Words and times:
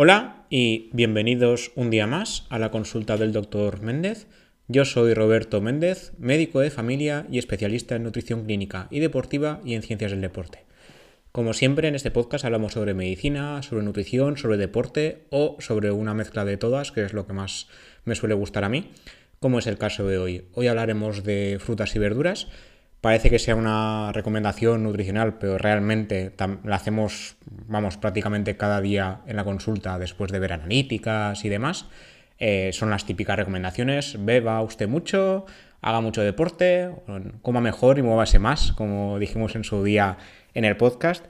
Hola 0.00 0.44
y 0.48 0.90
bienvenidos 0.92 1.72
un 1.74 1.90
día 1.90 2.06
más 2.06 2.46
a 2.50 2.60
la 2.60 2.70
consulta 2.70 3.16
del 3.16 3.32
doctor 3.32 3.82
Méndez. 3.82 4.28
Yo 4.68 4.84
soy 4.84 5.12
Roberto 5.12 5.60
Méndez, 5.60 6.12
médico 6.18 6.60
de 6.60 6.70
familia 6.70 7.26
y 7.32 7.38
especialista 7.38 7.96
en 7.96 8.04
nutrición 8.04 8.44
clínica 8.44 8.86
y 8.92 9.00
deportiva 9.00 9.60
y 9.64 9.74
en 9.74 9.82
ciencias 9.82 10.12
del 10.12 10.20
deporte. 10.20 10.60
Como 11.32 11.52
siempre 11.52 11.88
en 11.88 11.96
este 11.96 12.12
podcast 12.12 12.44
hablamos 12.44 12.74
sobre 12.74 12.94
medicina, 12.94 13.60
sobre 13.64 13.82
nutrición, 13.82 14.36
sobre 14.36 14.56
deporte 14.56 15.24
o 15.30 15.56
sobre 15.58 15.90
una 15.90 16.14
mezcla 16.14 16.44
de 16.44 16.58
todas, 16.58 16.92
que 16.92 17.02
es 17.02 17.12
lo 17.12 17.26
que 17.26 17.32
más 17.32 17.66
me 18.04 18.14
suele 18.14 18.36
gustar 18.36 18.62
a 18.62 18.68
mí, 18.68 18.92
como 19.40 19.58
es 19.58 19.66
el 19.66 19.78
caso 19.78 20.06
de 20.06 20.18
hoy. 20.18 20.44
Hoy 20.52 20.68
hablaremos 20.68 21.24
de 21.24 21.58
frutas 21.60 21.96
y 21.96 21.98
verduras 21.98 22.46
parece 23.00 23.30
que 23.30 23.38
sea 23.38 23.54
una 23.54 24.12
recomendación 24.12 24.82
nutricional, 24.82 25.38
pero 25.38 25.58
realmente 25.58 26.32
la 26.64 26.76
hacemos, 26.76 27.36
vamos, 27.66 27.96
prácticamente 27.96 28.56
cada 28.56 28.80
día 28.80 29.20
en 29.26 29.36
la 29.36 29.44
consulta 29.44 29.98
después 29.98 30.32
de 30.32 30.38
ver 30.38 30.52
analíticas 30.52 31.44
y 31.44 31.48
demás. 31.48 31.86
Eh, 32.38 32.70
son 32.72 32.90
las 32.90 33.04
típicas 33.04 33.36
recomendaciones, 33.36 34.16
beba 34.24 34.62
usted 34.62 34.88
mucho, 34.88 35.46
haga 35.80 36.00
mucho 36.00 36.22
deporte, 36.22 36.90
coma 37.42 37.60
mejor 37.60 37.98
y 37.98 38.02
muévase 38.02 38.38
más, 38.38 38.72
como 38.72 39.18
dijimos 39.18 39.54
en 39.56 39.64
su 39.64 39.82
día 39.82 40.18
en 40.54 40.64
el 40.64 40.76
podcast. 40.76 41.24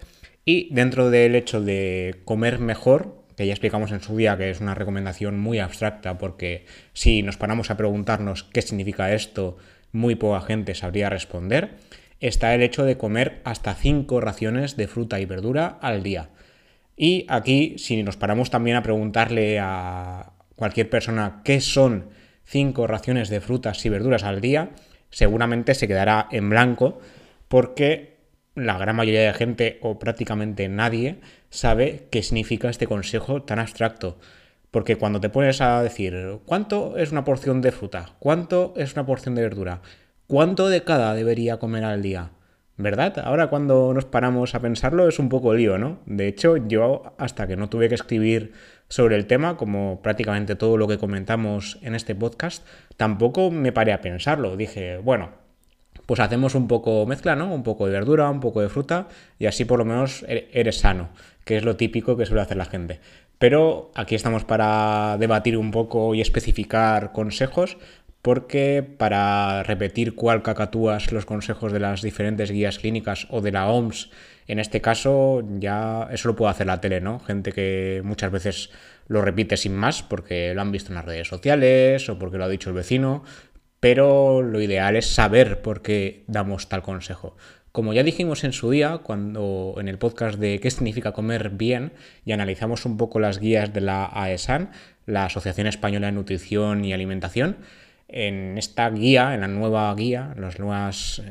Y 0.45 0.73
dentro 0.75 1.11
del 1.11 1.35
hecho 1.35 1.61
de 1.61 2.23
comer 2.25 2.59
mejor, 2.59 3.25
que 3.37 3.47
ya 3.47 3.53
explicamos 3.53 3.93
en 3.93 4.01
su 4.01 4.17
día 4.17 4.37
que 4.37 4.51
es 4.51 4.61
una 4.61 4.75
recomendación 4.75 5.39
muy 5.39 5.59
abstracta, 5.59 6.19
porque 6.19 6.67
si 6.93 7.23
nos 7.23 7.37
paramos 7.37 7.71
a 7.71 7.77
preguntarnos 7.77 8.45
qué 8.45 8.63
significa 8.63 9.13
esto, 9.13 9.59
muy 9.93 10.15
poca 10.15 10.41
gente 10.41 10.75
sabría 10.75 11.11
responder, 11.11 11.77
está 12.21 12.55
el 12.55 12.63
hecho 12.63 12.85
de 12.85 12.97
comer 12.97 13.41
hasta 13.45 13.75
5 13.75 14.21
raciones 14.21 14.77
de 14.77 14.89
fruta 14.89 15.21
y 15.21 15.25
verdura 15.25 15.79
al 15.81 16.03
día. 16.03 16.31
Y 16.97 17.27
aquí, 17.29 17.77
si 17.79 18.03
nos 18.03 18.17
paramos 18.17 18.51
también 18.51 18.77
a 18.77 18.83
preguntarle 18.83 19.59
a 19.61 20.33
cualquier 20.57 20.91
persona 20.91 21.43
qué 21.45 21.61
son 21.61 22.11
5 22.45 22.87
raciones 22.87 23.29
de 23.29 23.41
frutas 23.41 23.85
y 23.87 23.89
verduras 23.89 24.25
al 24.25 24.41
día, 24.41 24.71
seguramente 25.11 25.75
se 25.75 25.87
quedará 25.87 26.29
en 26.33 26.51
blanco 26.51 27.01
porque 27.47 28.19
la 28.55 28.77
gran 28.79 28.97
mayoría 28.97 29.23
de 29.23 29.35
gente 29.35 29.79
o 29.83 29.99
prácticamente 29.99 30.69
nadie 30.69 31.21
sabe 31.51 32.09
qué 32.11 32.23
significa 32.23 32.69
este 32.69 32.87
consejo 32.87 33.43
tan 33.43 33.61
abstracto. 33.61 34.19
Porque 34.71 34.97
cuando 34.97 35.21
te 35.21 35.31
pones 35.31 35.61
a 35.61 35.83
decir 35.83 36.41
cuánto 36.45 36.97
es 36.97 37.13
una 37.13 37.25
porción 37.25 37.61
de 37.63 37.73
fruta, 37.73 38.11
cuánto 38.19 38.75
es 38.77 38.93
una 38.95 39.07
porción 39.07 39.35
de 39.35 39.43
verdura, 39.43 39.81
cuánto 40.27 40.69
de 40.69 40.85
cada 40.85 41.15
debería 41.15 41.59
comer 41.59 41.85
al 41.85 42.03
día, 42.03 42.33
¿verdad? 42.77 43.19
Ahora 43.25 43.49
cuando 43.49 43.93
nos 43.95 44.05
paramos 44.05 44.55
a 44.55 44.61
pensarlo 44.61 45.09
es 45.09 45.19
un 45.19 45.29
poco 45.29 45.55
lío, 45.55 45.79
¿no? 45.79 46.01
De 46.07 46.29
hecho, 46.29 46.57
yo 46.57 47.15
hasta 47.19 47.47
que 47.47 47.57
no 47.57 47.69
tuve 47.69 47.89
que 47.89 47.95
escribir 47.95 48.53
sobre 48.89 49.17
el 49.17 49.27
tema, 49.27 49.57
como 49.57 50.01
prácticamente 50.03 50.55
todo 50.55 50.77
lo 50.77 50.87
que 50.87 50.99
comentamos 50.99 51.79
en 51.83 51.95
este 51.95 52.15
podcast, 52.15 52.67
tampoco 52.97 53.51
me 53.51 53.73
paré 53.73 53.93
a 53.93 54.01
pensarlo. 54.01 54.57
Dije, 54.57 54.99
bueno, 54.99 55.31
pues 56.07 56.21
hacemos 56.21 56.55
un 56.55 56.69
poco 56.69 57.05
mezcla, 57.05 57.37
¿no? 57.37 57.53
Un 57.53 57.63
poco 57.63 57.87
de 57.87 57.93
verdura, 57.93 58.31
un 58.31 58.41
poco 58.41 58.63
de 58.63 58.69
fruta, 58.69 59.09
y 59.39 59.47
así 59.47 59.65
por 59.65 59.79
lo 59.79 59.85
menos 59.85 60.25
e-, 60.27 60.49
eres 60.53 60.79
sano, 60.79 61.11
que 61.45 61.57
es 61.57 61.65
lo 61.65 61.77
típico 61.77 62.17
que 62.17 62.27
suele 62.27 62.43
hacer 62.43 62.57
la 62.57 62.65
gente. 62.65 63.01
Pero 63.39 63.91
aquí 63.95 64.15
estamos 64.15 64.45
para 64.45 65.17
debatir 65.19 65.57
un 65.57 65.71
poco 65.71 66.15
y 66.15 66.21
especificar 66.21 67.13
consejos, 67.13 67.79
porque 68.23 68.83
para 68.83 69.63
repetir 69.63 70.15
cuál 70.15 70.43
cacatúas 70.43 71.13
los 71.13 71.25
consejos 71.25 71.73
de 71.73 71.81
las 71.81 72.03
diferentes 72.03 72.51
guías 72.51 72.79
clínicas 72.79 73.29
o 73.31 73.41
de 73.41 73.53
la 73.53 73.69
OMS, 73.69 74.11
en 74.49 74.59
este 74.59 74.81
caso 74.81 75.43
ya 75.59 76.09
eso 76.11 76.29
lo 76.29 76.37
puede 76.37 76.51
hacer 76.51 76.67
la 76.67 76.81
tele, 76.81 77.01
¿no? 77.01 77.21
Gente 77.21 77.53
que 77.53 78.01
muchas 78.05 78.33
veces 78.33 78.71
lo 79.07 79.23
repite 79.23 79.57
sin 79.57 79.77
más 79.77 80.03
porque 80.03 80.53
lo 80.55 80.61
han 80.61 80.73
visto 80.73 80.91
en 80.91 80.97
las 80.97 81.05
redes 81.05 81.29
sociales 81.29 82.09
o 82.09 82.19
porque 82.19 82.39
lo 82.39 82.45
ha 82.45 82.49
dicho 82.49 82.71
el 82.71 82.77
vecino, 82.77 83.23
pero 83.81 84.43
lo 84.43 84.61
ideal 84.61 84.97
es 84.97 85.07
saber 85.07 85.63
por 85.63 85.83
qué 85.83 86.25
damos 86.27 86.69
tal 86.69 86.83
consejo. 86.83 87.37
Como 87.73 87.93
ya 87.93 88.03
dijimos 88.03 88.45
en 88.45 88.53
su 88.53 88.71
día, 88.71 88.99
cuando 88.99 89.77
en 89.79 89.89
el 89.89 89.99
podcast 89.99 90.39
de 90.39 90.59
qué 90.61 90.71
significa 90.71 91.13
comer 91.13 91.51
bien 91.51 91.93
y 92.25 92.33
analizamos 92.33 92.85
un 92.87 92.97
poco 92.97 93.21
las 93.21 93.39
guías 93.39 93.73
de 93.73 93.81
la 93.81 94.11
AESAN, 94.13 94.71
la 95.07 95.27
Asociación 95.27 95.67
Española 95.67 96.07
de 96.07 96.13
Nutrición 96.13 96.85
y 96.85 96.93
Alimentación, 96.93 97.59
en 98.09 98.57
esta 98.57 98.89
guía, 98.89 99.35
en 99.35 99.43
la 99.43 99.49
nueva 99.49 99.95
guía, 99.95 100.35
los, 100.37 100.57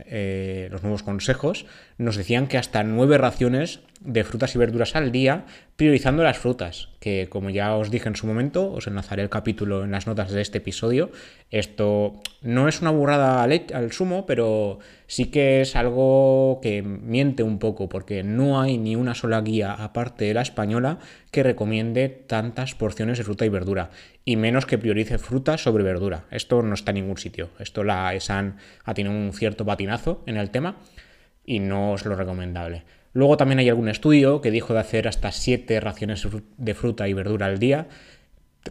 eh, 0.05 0.67
los 0.71 0.83
nuevos 0.83 1.01
consejos, 1.01 1.65
nos 1.97 2.15
decían 2.15 2.47
que 2.47 2.59
hasta 2.59 2.83
nueve 2.83 3.17
raciones 3.17 3.79
de 3.99 4.23
frutas 4.23 4.53
y 4.53 4.59
verduras 4.59 4.95
al 4.95 5.11
día, 5.11 5.45
priorizando 5.77 6.23
las 6.23 6.39
frutas, 6.39 6.89
que 6.99 7.27
como 7.29 7.51
ya 7.51 7.75
os 7.75 7.91
dije 7.91 8.09
en 8.09 8.15
su 8.15 8.25
momento, 8.25 8.73
os 8.73 8.87
enlazaré 8.87 9.21
el 9.21 9.29
capítulo 9.29 9.83
en 9.83 9.91
las 9.91 10.07
notas 10.07 10.31
de 10.31 10.41
este 10.41 10.57
episodio, 10.57 11.11
esto 11.51 12.19
no 12.41 12.67
es 12.67 12.81
una 12.81 12.89
burrada 12.89 13.43
al, 13.43 13.91
sumo, 13.91 14.25
pero 14.25 14.79
sí 15.05 15.25
que 15.25 15.61
es 15.61 15.75
algo 15.75 16.59
que 16.63 16.81
miente 16.81 17.43
un 17.43 17.59
poco, 17.59 17.89
porque 17.89 18.23
no 18.23 18.59
hay 18.59 18.79
ni 18.79 18.95
una 18.95 19.13
sola 19.13 19.39
guía, 19.41 19.71
aparte 19.71 20.25
de 20.25 20.33
la 20.33 20.41
española, 20.41 20.97
que 21.29 21.43
recomiende 21.43 22.09
tantas 22.09 22.73
porciones 22.73 23.19
de 23.19 23.23
fruta 23.23 23.45
y 23.45 23.49
verdura, 23.49 23.91
y 24.25 24.35
menos 24.35 24.65
que 24.65 24.79
priorice 24.79 25.19
fruta 25.19 25.59
sobre 25.59 25.83
verdura. 25.83 26.25
Esto 26.31 26.63
no 26.63 26.73
está 26.73 26.89
en 26.89 26.95
ningún 26.95 27.19
sitio. 27.19 27.49
Esto 27.59 27.83
la 27.83 28.15
ESAN 28.15 28.57
ha 28.83 28.95
tenido 28.95 29.15
un 29.15 29.31
cierto 29.31 29.63
patinazo 29.63 30.23
en 30.25 30.37
el 30.37 30.49
tema 30.49 30.77
y 31.45 31.59
no 31.59 31.93
es 31.93 32.03
lo 32.03 32.15
recomendable. 32.15 32.83
Luego 33.17 33.35
también 33.35 33.57
hay 33.57 33.67
algún 33.67 33.89
estudio 33.89 34.41
que 34.41 34.51
dijo 34.51 34.75
de 34.75 34.79
hacer 34.79 35.07
hasta 35.07 35.31
7 35.31 35.79
raciones 35.79 36.27
de 36.57 36.73
fruta 36.75 37.07
y 37.07 37.13
verdura 37.13 37.47
al 37.47 37.57
día, 37.57 37.87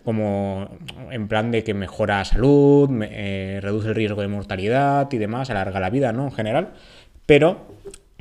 como 0.05 0.71
en 1.11 1.27
plan 1.27 1.51
de 1.51 1.65
que 1.65 1.75
mejora 1.75 2.25
salud, 2.25 2.89
eh, 3.03 3.59
reduce 3.61 3.89
el 3.89 3.97
riesgo 3.97 4.23
de 4.23 4.29
mortalidad 4.29 5.13
y 5.13 5.19
demás, 5.19 5.51
alarga 5.51 5.81
la 5.81 5.91
vida, 5.91 6.13
¿no? 6.13 6.27
En 6.27 6.31
general. 6.31 6.75
Pero 7.27 7.67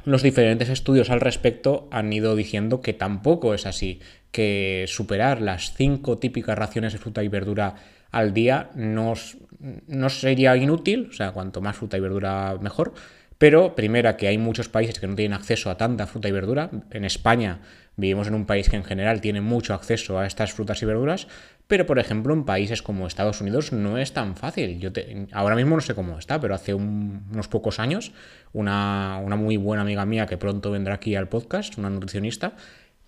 los 0.04 0.24
diferentes 0.24 0.70
estudios 0.70 1.12
al 1.12 1.22
respecto 1.22 1.88
han 1.92 2.12
ido 2.12 2.36
diciendo 2.36 2.82
que 2.82 2.94
tampoco 2.94 3.54
es 3.54 3.68
así, 3.68 4.00
que 4.32 4.86
superar 4.88 5.44
las 5.44 5.76
5 5.76 6.18
típicas 6.18 6.58
raciones 6.58 6.94
de 6.94 6.98
fruta 6.98 7.24
y 7.24 7.28
verdura 7.28 7.76
al 8.10 8.34
día 8.34 8.72
no, 8.74 9.14
no 9.60 10.10
sería 10.10 10.58
inútil, 10.58 11.10
o 11.12 11.14
sea, 11.14 11.34
cuanto 11.34 11.62
más 11.62 11.76
fruta 11.76 11.98
y 11.98 12.00
verdura 12.00 12.58
mejor, 12.60 12.96
pero, 13.38 13.76
primera, 13.76 14.16
que 14.16 14.28
hay 14.28 14.38
muchos 14.38 14.70
países 14.70 15.00
que 15.00 15.08
no 15.08 15.16
tienen 15.16 15.34
acceso 15.34 15.70
a 15.70 15.78
tanta 15.78 16.08
fruta 16.08 16.30
y 16.30 16.32
verdura. 16.32 16.70
En 16.92 17.04
España 17.04 17.60
vivimos 17.98 18.28
en 18.28 18.36
un 18.36 18.46
país 18.46 18.70
que 18.70 18.76
en 18.76 18.84
general 18.84 19.22
tiene 19.22 19.42
mucho 19.42 19.74
acceso 19.74 20.20
a 20.20 20.26
estas 20.26 20.54
frutas 20.54 20.82
y 20.82 20.86
verduras, 20.86 21.28
pero 21.68 21.86
por 21.86 22.00
ejemplo 22.00 22.34
en 22.34 22.44
países 22.44 22.82
como 22.82 23.08
Estados 23.08 23.42
Unidos 23.42 23.72
no 23.72 23.98
es 23.98 24.14
tan 24.14 24.36
fácil. 24.36 24.80
Yo 24.80 24.92
ahora 25.32 25.56
mismo 25.56 25.76
no 25.76 25.82
sé 25.82 25.96
cómo 25.96 26.18
está, 26.18 26.40
pero 26.40 26.56
hace 26.56 26.74
unos 26.74 27.48
pocos 27.48 27.80
años 27.80 28.12
una, 28.54 29.20
una, 29.24 29.36
muy 29.36 29.58
buena 29.58 29.84
amiga 29.84 30.06
mía 30.06 30.26
que 30.26 30.38
pronto 30.38 30.72
vendrá 30.72 30.96
aquí 30.96 31.16
al 31.16 31.28
podcast, 31.28 31.78
una 31.78 31.90
nutricionista, 31.90 32.54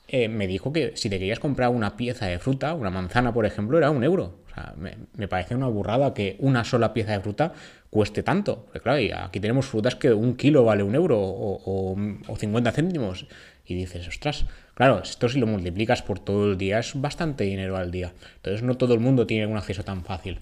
eh, 0.07 0.29
me 0.29 0.47
dijo 0.47 0.71
que 0.71 0.93
si 0.95 1.09
te 1.09 1.19
querías 1.19 1.39
comprar 1.39 1.69
una 1.69 1.97
pieza 1.97 2.25
de 2.27 2.39
fruta, 2.39 2.73
una 2.73 2.89
manzana 2.89 3.33
por 3.33 3.45
ejemplo, 3.45 3.77
era 3.77 3.91
un 3.91 4.03
euro. 4.03 4.39
O 4.57 4.59
sea, 4.59 4.73
me, 4.77 5.27
parece 5.27 5.55
una 5.55 5.67
burrada 5.67 6.13
que 6.13 6.35
una 6.39 6.63
sola 6.63 6.93
pieza 6.93 7.11
de 7.11 7.19
fruta 7.19 7.53
cueste 7.89 8.23
tanto. 8.23 8.65
Porque 8.65 8.79
claro, 8.81 9.25
aquí 9.25 9.39
tenemos 9.39 9.67
frutas 9.67 9.95
que 9.95 10.13
un 10.13 10.35
kilo 10.35 10.63
vale 10.63 10.83
un 10.83 10.95
euro 10.95 11.19
o, 11.19 11.95
o 12.27 12.35
50 12.35 12.71
céntimos. 12.71 13.27
Y 13.65 13.75
dices, 13.75 14.07
ostras, 14.07 14.45
claro, 14.73 15.01
esto 15.03 15.29
si 15.29 15.39
lo 15.39 15.47
multiplicas 15.47 16.01
por 16.01 16.19
todo 16.19 16.51
el 16.51 16.57
día 16.57 16.79
es 16.79 16.99
bastante 16.99 17.43
dinero 17.43 17.77
al 17.77 17.91
día. 17.91 18.13
Entonces 18.37 18.63
no 18.63 18.77
todo 18.77 18.93
el 18.93 18.99
mundo 18.99 19.27
tiene 19.27 19.45
un 19.45 19.57
acceso 19.57 19.83
tan 19.83 20.03
fácil. 20.03 20.39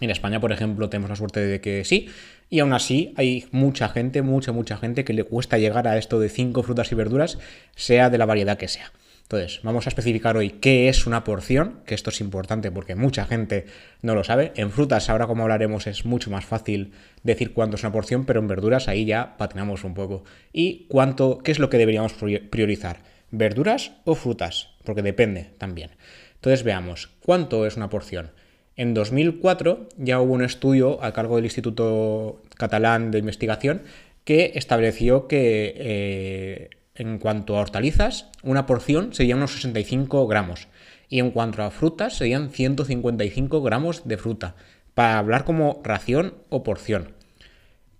En 0.00 0.10
España, 0.10 0.40
por 0.40 0.52
ejemplo, 0.52 0.88
tenemos 0.88 1.10
la 1.10 1.16
suerte 1.16 1.40
de 1.40 1.60
que 1.60 1.84
sí, 1.84 2.08
y 2.50 2.60
aún 2.60 2.72
así 2.72 3.14
hay 3.16 3.46
mucha 3.52 3.88
gente, 3.88 4.20
mucha, 4.22 4.52
mucha 4.52 4.76
gente 4.76 5.04
que 5.04 5.12
le 5.12 5.24
cuesta 5.24 5.58
llegar 5.58 5.86
a 5.86 5.96
esto 5.96 6.18
de 6.18 6.28
cinco 6.28 6.62
frutas 6.62 6.90
y 6.92 6.94
verduras, 6.94 7.38
sea 7.76 8.10
de 8.10 8.18
la 8.18 8.26
variedad 8.26 8.58
que 8.58 8.68
sea. 8.68 8.92
Entonces, 9.32 9.60
vamos 9.62 9.86
a 9.86 9.88
especificar 9.88 10.36
hoy 10.36 10.50
qué 10.50 10.90
es 10.90 11.06
una 11.06 11.24
porción, 11.24 11.80
que 11.86 11.94
esto 11.94 12.10
es 12.10 12.20
importante 12.20 12.70
porque 12.70 12.96
mucha 12.96 13.24
gente 13.24 13.64
no 14.02 14.14
lo 14.14 14.24
sabe. 14.24 14.52
En 14.56 14.70
frutas, 14.70 15.08
ahora 15.08 15.26
como 15.26 15.44
hablaremos, 15.44 15.86
es 15.86 16.04
mucho 16.04 16.30
más 16.30 16.44
fácil 16.44 16.92
decir 17.22 17.54
cuánto 17.54 17.76
es 17.76 17.82
una 17.82 17.92
porción, 17.92 18.26
pero 18.26 18.40
en 18.40 18.46
verduras 18.46 18.88
ahí 18.88 19.06
ya 19.06 19.38
patinamos 19.38 19.84
un 19.84 19.94
poco. 19.94 20.24
¿Y 20.52 20.84
cuánto, 20.88 21.38
qué 21.38 21.50
es 21.50 21.60
lo 21.60 21.70
que 21.70 21.78
deberíamos 21.78 22.12
priorizar? 22.12 23.04
¿Verduras 23.30 23.92
o 24.04 24.16
frutas? 24.16 24.74
Porque 24.84 25.00
depende 25.00 25.48
también. 25.56 25.92
Entonces 26.34 26.62
veamos, 26.62 27.08
¿cuánto 27.24 27.64
es 27.64 27.78
una 27.78 27.88
porción? 27.88 28.32
En 28.76 28.92
2004 28.92 29.88
ya 29.96 30.20
hubo 30.20 30.34
un 30.34 30.44
estudio 30.44 31.02
a 31.02 31.14
cargo 31.14 31.36
del 31.36 31.46
Instituto 31.46 32.42
Catalán 32.58 33.10
de 33.10 33.20
Investigación 33.20 33.80
que 34.24 34.52
estableció 34.56 35.26
que 35.26 35.72
eh, 35.74 36.70
en 37.02 37.18
cuanto 37.18 37.56
a 37.56 37.60
hortalizas, 37.60 38.30
una 38.42 38.66
porción 38.66 39.12
sería 39.12 39.36
unos 39.36 39.52
65 39.52 40.26
gramos 40.26 40.68
y 41.08 41.18
en 41.18 41.30
cuanto 41.30 41.62
a 41.62 41.70
frutas 41.70 42.16
serían 42.16 42.50
155 42.50 43.62
gramos 43.62 44.08
de 44.08 44.16
fruta, 44.16 44.56
para 44.94 45.18
hablar 45.18 45.44
como 45.44 45.80
ración 45.84 46.34
o 46.48 46.62
porción. 46.62 47.12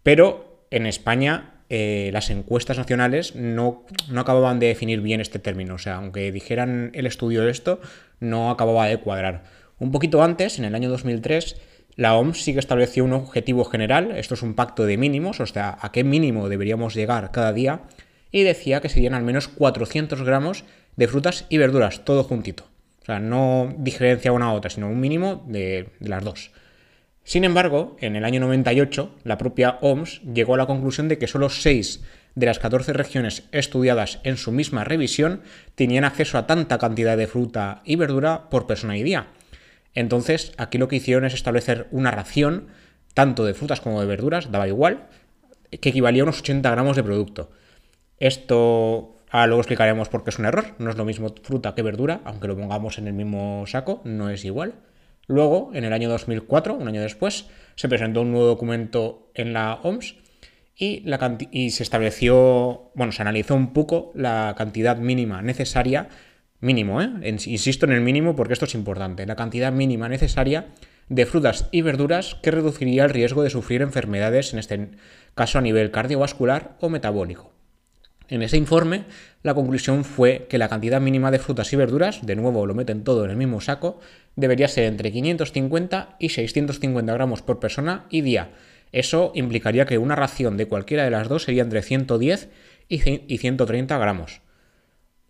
Pero 0.02 0.66
en 0.70 0.86
España 0.86 1.62
eh, 1.68 2.10
las 2.12 2.30
encuestas 2.30 2.78
nacionales 2.78 3.34
no, 3.34 3.84
no, 4.10 4.20
acababan 4.20 4.58
de 4.60 4.68
definir 4.68 5.00
bien 5.00 5.20
este 5.20 5.38
término. 5.38 5.74
O 5.74 5.78
sea, 5.78 5.96
aunque 5.96 6.32
dijeran 6.32 6.90
el 6.94 7.06
estudio 7.06 7.42
de 7.44 7.50
esto, 7.50 7.80
no 8.20 8.50
acababa 8.50 8.86
de 8.86 8.98
cuadrar. 8.98 9.44
Un 9.78 9.90
poquito 9.90 10.22
antes, 10.22 10.58
en 10.58 10.64
el 10.64 10.74
año 10.74 10.88
2003, 10.88 11.56
la 11.96 12.14
OMS 12.16 12.42
sí 12.42 12.52
que 12.52 12.58
estableció 12.58 13.04
un 13.04 13.12
objetivo 13.12 13.64
general, 13.64 14.12
esto 14.12 14.34
es 14.34 14.42
un 14.42 14.54
pacto 14.54 14.86
de 14.86 14.96
mínimos, 14.96 15.40
o 15.40 15.46
sea, 15.46 15.76
a 15.80 15.92
qué 15.92 16.04
mínimo 16.04 16.48
deberíamos 16.48 16.94
llegar 16.94 17.30
cada 17.32 17.52
día, 17.52 17.82
y 18.32 18.42
decía 18.42 18.80
que 18.80 18.88
serían 18.88 19.14
al 19.14 19.22
menos 19.22 19.46
400 19.46 20.22
gramos 20.22 20.64
de 20.96 21.06
frutas 21.06 21.46
y 21.48 21.58
verduras, 21.58 22.04
todo 22.04 22.24
juntito. 22.24 22.64
O 23.02 23.04
sea, 23.04 23.20
no 23.20 23.74
diferencia 23.78 24.32
una 24.32 24.46
a 24.46 24.52
otra, 24.52 24.70
sino 24.70 24.88
un 24.88 25.00
mínimo 25.00 25.44
de, 25.46 25.88
de 26.00 26.08
las 26.08 26.24
dos. 26.24 26.50
Sin 27.24 27.44
embargo, 27.44 27.96
en 28.00 28.16
el 28.16 28.24
año 28.24 28.40
98, 28.40 29.14
la 29.22 29.38
propia 29.38 29.78
OMS 29.80 30.22
llegó 30.22 30.54
a 30.54 30.58
la 30.58 30.66
conclusión 30.66 31.08
de 31.08 31.18
que 31.18 31.28
solo 31.28 31.50
6 31.50 32.00
de 32.34 32.46
las 32.46 32.58
14 32.58 32.92
regiones 32.92 33.44
estudiadas 33.52 34.18
en 34.24 34.36
su 34.36 34.52
misma 34.52 34.84
revisión 34.84 35.42
tenían 35.74 36.04
acceso 36.04 36.38
a 36.38 36.46
tanta 36.46 36.78
cantidad 36.78 37.16
de 37.16 37.26
fruta 37.26 37.82
y 37.84 37.96
verdura 37.96 38.48
por 38.50 38.66
persona 38.66 38.96
y 38.96 39.02
día. 39.02 39.28
Entonces, 39.94 40.52
aquí 40.56 40.78
lo 40.78 40.88
que 40.88 40.96
hicieron 40.96 41.24
es 41.24 41.34
establecer 41.34 41.86
una 41.90 42.10
ración, 42.10 42.68
tanto 43.14 43.44
de 43.44 43.54
frutas 43.54 43.80
como 43.80 44.00
de 44.00 44.06
verduras, 44.06 44.50
daba 44.50 44.68
igual, 44.68 45.06
que 45.70 45.90
equivalía 45.90 46.22
a 46.22 46.24
unos 46.24 46.40
80 46.40 46.70
gramos 46.70 46.96
de 46.96 47.04
producto. 47.04 47.50
Esto 48.18 49.16
ahora 49.30 49.46
luego 49.46 49.60
explicaremos 49.60 50.08
por 50.08 50.24
qué 50.24 50.30
es 50.30 50.38
un 50.38 50.44
error. 50.44 50.74
No 50.78 50.90
es 50.90 50.96
lo 50.96 51.04
mismo 51.04 51.34
fruta 51.42 51.74
que 51.74 51.82
verdura, 51.82 52.20
aunque 52.24 52.48
lo 52.48 52.56
pongamos 52.56 52.98
en 52.98 53.06
el 53.08 53.14
mismo 53.14 53.64
saco, 53.66 54.02
no 54.04 54.30
es 54.30 54.44
igual. 54.44 54.74
Luego, 55.26 55.70
en 55.74 55.84
el 55.84 55.92
año 55.92 56.08
2004, 56.08 56.74
un 56.74 56.88
año 56.88 57.00
después, 57.00 57.46
se 57.76 57.88
presentó 57.88 58.22
un 58.22 58.32
nuevo 58.32 58.46
documento 58.46 59.30
en 59.34 59.52
la 59.52 59.74
OMS 59.82 60.16
y, 60.76 61.00
la 61.00 61.38
y 61.50 61.70
se 61.70 61.82
estableció, 61.82 62.90
bueno, 62.94 63.12
se 63.12 63.22
analizó 63.22 63.54
un 63.54 63.72
poco 63.72 64.12
la 64.14 64.54
cantidad 64.56 64.96
mínima 64.96 65.42
necesaria 65.42 66.08
mínimo, 66.60 67.02
¿eh? 67.02 67.10
insisto 67.24 67.86
en 67.86 67.92
el 67.92 68.00
mínimo 68.00 68.36
porque 68.36 68.52
esto 68.52 68.64
es 68.64 68.74
importante, 68.74 69.26
la 69.26 69.36
cantidad 69.36 69.72
mínima 69.72 70.08
necesaria 70.08 70.68
de 71.08 71.26
frutas 71.26 71.68
y 71.72 71.82
verduras 71.82 72.36
que 72.36 72.52
reduciría 72.52 73.04
el 73.04 73.10
riesgo 73.10 73.42
de 73.42 73.50
sufrir 73.50 73.82
enfermedades, 73.82 74.52
en 74.52 74.60
este 74.60 74.90
caso 75.34 75.58
a 75.58 75.62
nivel 75.62 75.90
cardiovascular 75.90 76.76
o 76.80 76.88
metabólico. 76.88 77.52
En 78.32 78.40
ese 78.40 78.56
informe, 78.56 79.04
la 79.42 79.52
conclusión 79.52 80.06
fue 80.06 80.46
que 80.48 80.56
la 80.56 80.70
cantidad 80.70 81.02
mínima 81.02 81.30
de 81.30 81.38
frutas 81.38 81.70
y 81.74 81.76
verduras, 81.76 82.24
de 82.24 82.34
nuevo 82.34 82.64
lo 82.64 82.74
meten 82.74 83.04
todo 83.04 83.26
en 83.26 83.30
el 83.30 83.36
mismo 83.36 83.60
saco, 83.60 84.00
debería 84.36 84.68
ser 84.68 84.84
entre 84.84 85.12
550 85.12 86.16
y 86.18 86.30
650 86.30 87.12
gramos 87.12 87.42
por 87.42 87.60
persona 87.60 88.06
y 88.08 88.22
día. 88.22 88.52
Eso 88.90 89.32
implicaría 89.34 89.84
que 89.84 89.98
una 89.98 90.16
ración 90.16 90.56
de 90.56 90.64
cualquiera 90.64 91.04
de 91.04 91.10
las 91.10 91.28
dos 91.28 91.42
sería 91.42 91.62
entre 91.62 91.82
110 91.82 92.48
y 92.88 93.36
130 93.36 93.98
gramos. 93.98 94.40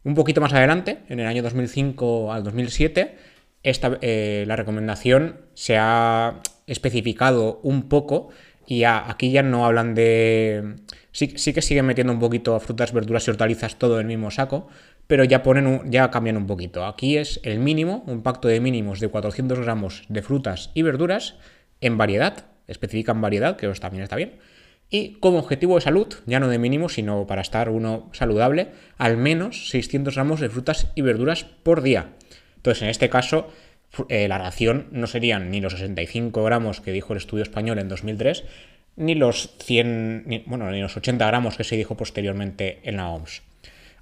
Un 0.05 0.15
poquito 0.15 0.41
más 0.41 0.53
adelante, 0.53 1.01
en 1.09 1.19
el 1.19 1.27
año 1.27 1.43
2005 1.43 2.33
al 2.33 2.45
2007, 2.45 3.17
esta, 3.65 3.99
eh, 4.01 4.45
la 4.47 4.55
recomendación 4.55 5.41
se 5.55 5.77
ha 5.77 6.41
especificado 6.69 7.59
un 7.65 7.89
poco 7.89 8.29
y 8.67 8.85
aquí 8.85 9.31
ya 9.31 9.43
no 9.43 9.67
hablan 9.67 9.95
de... 9.95 10.77
Sí, 11.11 11.29
que 11.29 11.63
siguen 11.63 11.87
metiendo 11.87 12.13
un 12.13 12.21
poquito 12.21 12.59
frutas, 12.61 12.93
verduras 12.93 13.27
y 13.27 13.31
hortalizas 13.31 13.79
todo 13.79 14.01
en 14.01 14.03
el 14.03 14.07
mismo 14.07 14.31
saco, 14.31 14.69
pero 15.07 15.25
ya, 15.25 15.43
ponen 15.43 15.91
ya 15.91 16.11
cambian 16.11 16.37
un 16.37 16.47
poquito. 16.47 16.87
Aquí 16.87 17.17
es 17.17 17.41
el 17.43 17.59
mínimo, 17.59 18.03
un 18.07 18.23
pacto 18.23 18.49
de 18.49 18.61
mínimos 18.61 19.01
de 19.01 19.09
400 19.09 19.61
gramos 19.61 20.05
de 20.09 20.23
frutas 20.23 20.71
y 20.75 20.83
verduras 20.83 21.35
en 21.81 21.99
variedad, 21.99 22.47
especifican 22.67 23.21
variedad, 23.21 23.57
que 23.57 23.69
también 23.69 24.05
está 24.05 24.17
bien, 24.17 24.39
y 24.89 25.15
como 25.21 25.39
objetivo 25.39 25.75
de 25.75 25.81
salud, 25.81 26.07
ya 26.27 26.39
no 26.39 26.49
de 26.49 26.59
mínimo, 26.59 26.89
sino 26.89 27.27
para 27.27 27.41
estar 27.41 27.71
uno 27.71 28.11
saludable, 28.13 28.69
al 28.99 29.17
menos 29.17 29.71
600 29.71 30.15
gramos 30.15 30.41
de 30.41 30.51
frutas 30.51 30.89
y 30.95 31.01
verduras 31.01 31.45
por 31.45 31.83
día. 31.83 32.13
Entonces, 32.57 32.83
en 32.83 32.89
este 32.91 33.09
caso, 33.09 33.49
eh, 34.09 34.29
la 34.29 34.39
ración 34.39 34.89
no 34.91 35.07
serían 35.07 35.51
ni 35.51 35.61
los 35.61 35.73
65 35.73 36.43
gramos 36.45 36.81
que 36.81 36.93
dijo 36.93 37.13
el 37.13 37.19
estudio 37.19 37.43
español 37.43 37.79
en 37.79 37.89
2003, 37.89 38.45
ni 38.97 39.15
los 39.15 39.55
100, 39.59 40.45
bueno, 40.47 40.71
ni 40.71 40.81
los 40.81 40.97
80 40.97 41.27
gramos 41.27 41.57
que 41.57 41.65
se 41.65 41.77
dijo 41.77 41.97
posteriormente 41.97 42.81
en 42.85 42.97
la 42.97 43.09
OMS. 43.09 43.43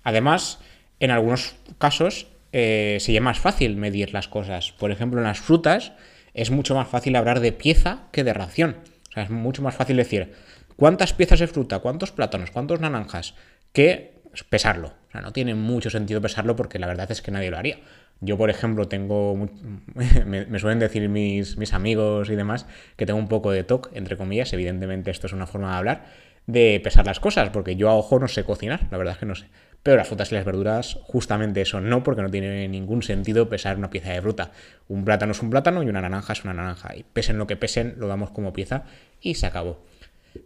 Además, 0.03 0.59
en 0.99 1.11
algunos 1.11 1.55
casos 1.79 2.27
eh, 2.53 2.99
sería 3.01 3.21
más 3.21 3.39
fácil 3.39 3.77
medir 3.77 4.13
las 4.13 4.29
cosas. 4.29 4.73
Por 4.73 4.91
ejemplo, 4.91 5.21
en 5.21 5.27
las 5.27 5.41
frutas 5.41 5.93
es 6.35 6.51
mucho 6.51 6.75
más 6.75 6.89
fácil 6.89 7.17
hablar 7.17 7.41
de 7.41 7.53
pieza 7.53 8.09
que 8.13 8.25
de 8.25 8.33
ración. 8.33 8.77
O 9.11 9.13
sea, 9.13 9.25
es 9.25 9.31
mucho 9.31 9.63
más 9.63 9.75
fácil 9.75 9.97
decir, 9.97 10.33
¿Cuántas 10.81 11.13
piezas 11.13 11.41
de 11.41 11.47
fruta? 11.47 11.81
¿Cuántos 11.81 12.11
plátanos? 12.11 12.51
¿Cuántos 12.51 12.81
naranjas? 12.81 13.35
Que 13.75 14.20
pesarlo. 14.49 14.89
O 15.09 15.11
sea, 15.13 15.21
no 15.21 15.33
tiene 15.33 15.55
mucho 15.55 15.91
sentido 15.91 16.21
pesarlo 16.21 16.57
porque 16.57 16.79
la 16.79 16.87
verdad 16.87 17.11
es 17.11 17.23
que 17.23 17.31
nadie 17.31 17.51
lo 17.51 17.59
haría. 17.59 17.79
Yo, 18.21 18.37
por 18.37 18.51
ejemplo, 18.51 18.89
tengo. 18.89 19.35
me, 20.27 20.59
suelen 20.59 20.79
decir 20.79 21.09
mis, 21.09 21.73
amigos 21.73 22.29
y 22.31 22.37
demás 22.37 22.67
que 22.97 23.07
tengo 23.07 23.19
un 23.19 23.29
poco 23.29 23.51
de 23.51 23.65
TOC, 23.65 23.91
entre 23.95 24.17
comillas. 24.17 24.53
Evidentemente, 24.53 25.11
esto 25.11 25.27
es 25.27 25.33
una 25.33 25.47
forma 25.47 25.71
de 25.71 25.77
hablar, 25.77 26.05
de 26.47 26.81
pesar 26.83 27.07
las 27.07 27.21
cosas, 27.21 27.51
porque 27.51 27.77
yo 27.77 27.89
a 27.89 27.95
ojo 27.95 28.19
no 28.19 28.29
sé 28.29 28.45
cocinar, 28.45 28.89
la 28.91 28.99
verdad 28.99 29.15
es 29.15 29.19
que 29.19 29.27
no 29.27 29.35
sé. 29.35 29.47
Pero 29.83 29.97
las 29.97 30.09
frutas 30.09 30.31
y 30.31 30.35
las 30.35 30.45
verduras, 30.45 30.99
justamente 31.05 31.63
eso 31.63 31.81
no, 31.81 32.03
porque 32.03 32.21
no 32.21 32.31
tiene 32.31 32.69
ningún 32.69 33.03
sentido 33.03 33.49
pesar 33.49 33.79
una 33.79 33.89
pieza 33.89 34.13
de 34.13 34.21
fruta. 34.21 34.53
Un 34.89 35.07
plátano 35.07 35.33
es 35.33 35.41
un 35.41 35.49
plátano 35.49 35.83
y 35.83 35.89
una 35.89 36.03
naranja 36.03 36.35
es 36.35 36.45
una 36.45 36.53
naranja. 36.53 36.95
Y 36.97 37.05
pesen 37.05 37.39
lo 37.39 37.47
que 37.47 37.57
pesen, 37.57 37.95
lo 37.97 38.07
damos 38.07 38.31
como 38.31 38.53
pieza 38.53 38.85
y 39.23 39.37
se 39.37 39.47
acabó. 39.47 39.83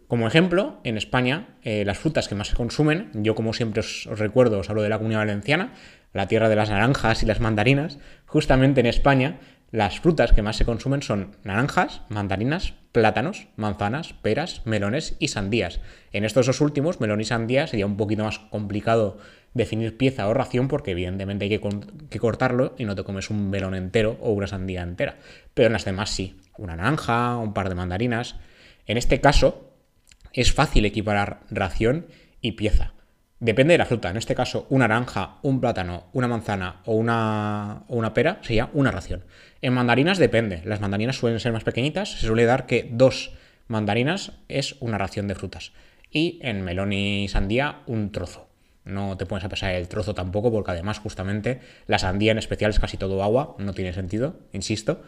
Como 0.07 0.27
ejemplo, 0.27 0.79
en 0.83 0.97
España, 0.97 1.57
eh, 1.63 1.83
las 1.85 1.97
frutas 1.97 2.27
que 2.27 2.35
más 2.35 2.47
se 2.47 2.55
consumen, 2.55 3.09
yo 3.13 3.35
como 3.35 3.53
siempre 3.53 3.81
os, 3.81 4.05
recuerdo, 4.05 4.59
os 4.59 4.69
hablo 4.69 4.81
de 4.81 4.89
la 4.89 4.97
comunidad 4.97 5.21
valenciana, 5.21 5.73
la 6.13 6.27
tierra 6.27 6.49
de 6.49 6.55
las 6.55 6.69
naranjas 6.69 7.23
y 7.23 7.25
las 7.25 7.39
mandarinas, 7.39 7.99
justamente 8.25 8.79
en 8.79 8.87
España 8.87 9.39
las 9.71 9.99
frutas 9.99 10.31
que 10.31 10.41
más 10.41 10.55
se 10.55 10.63
consumen 10.63 11.01
son 11.01 11.35
naranjas, 11.43 12.01
mandarinas, 12.07 12.75
plátanos, 12.93 13.47
manzanas, 13.57 14.13
peras, 14.13 14.61
melones 14.65 15.17
y 15.19 15.27
sandías. 15.27 15.81
En 16.13 16.23
estos 16.23 16.45
dos 16.45 16.61
últimos, 16.61 17.01
melón 17.01 17.19
y 17.19 17.25
sandía, 17.25 17.67
sería 17.67 17.85
un 17.85 17.97
poquito 17.97 18.23
más 18.23 18.39
complicado 18.39 19.17
definir 19.53 19.97
pieza 19.97 20.29
o 20.29 20.33
ración 20.33 20.69
porque 20.69 20.91
evidentemente 20.91 21.45
hay 21.45 21.49
que, 21.49 21.61
que, 22.09 22.19
cortarlo 22.19 22.75
y 22.77 22.85
no 22.85 22.95
te 22.95 23.03
comes 23.03 23.29
un 23.29 23.49
melón 23.49 23.75
entero 23.75 24.17
o 24.21 24.31
una 24.31 24.47
sandía 24.47 24.81
entera. 24.81 25.17
Pero 25.53 25.67
en 25.67 25.73
las 25.73 25.83
demás 25.83 26.09
sí, 26.09 26.37
una 26.57 26.77
naranja, 26.77 27.35
un 27.37 27.53
par 27.53 27.67
de 27.67 27.75
mandarinas. 27.75 28.37
En 28.85 28.97
este 28.97 29.19
caso, 29.19 29.74
es 30.35 30.51
fácil 30.51 30.85
equiparar 30.85 31.39
ración 31.49 32.07
y 32.41 32.53
pieza. 32.53 32.93
Depende 33.39 33.73
de 33.73 33.77
la 33.77 33.85
fruta. 33.85 34.09
En 34.09 34.17
este 34.17 34.35
caso, 34.35 34.65
una 34.69 34.87
naranja, 34.87 35.37
un 35.41 35.59
plátano, 35.59 36.05
una 36.13 36.27
manzana 36.27 36.81
o 36.85 36.95
una, 36.95 37.83
una 37.87 38.13
pera 38.13 38.39
sería 38.41 38.69
una 38.73 38.91
ración. 38.91 39.23
En 39.61 39.73
mandarinas 39.73 40.17
depende. 40.17 40.61
Las 40.65 40.81
mandarinas 40.81 41.17
suelen 41.17 41.39
ser 41.39 41.53
más 41.53 41.63
pequeñitas. 41.63 42.19
Se 42.19 42.27
suele 42.27 42.45
dar 42.45 42.65
que 42.65 42.89
dos 42.91 43.31
mandarinas 43.67 44.33
es 44.47 44.75
una 44.79 44.97
ración 44.97 45.27
de 45.27 45.35
frutas. 45.35 45.73
Y 46.11 46.39
en 46.41 46.63
melón 46.63 46.93
y 46.93 47.27
sandía, 47.27 47.81
un 47.87 48.11
trozo. 48.11 48.47
No 48.85 49.17
te 49.17 49.25
pones 49.25 49.43
a 49.43 49.49
pesar 49.49 49.73
el 49.73 49.87
trozo 49.87 50.13
tampoco, 50.13 50.51
porque 50.51 50.71
además, 50.71 50.99
justamente, 50.99 51.59
la 51.87 51.99
sandía 51.99 52.31
en 52.31 52.37
especial 52.37 52.71
es 52.71 52.79
casi 52.79 52.97
todo 52.97 53.23
agua. 53.23 53.55
No 53.57 53.73
tiene 53.73 53.93
sentido, 53.93 54.39
insisto. 54.53 55.01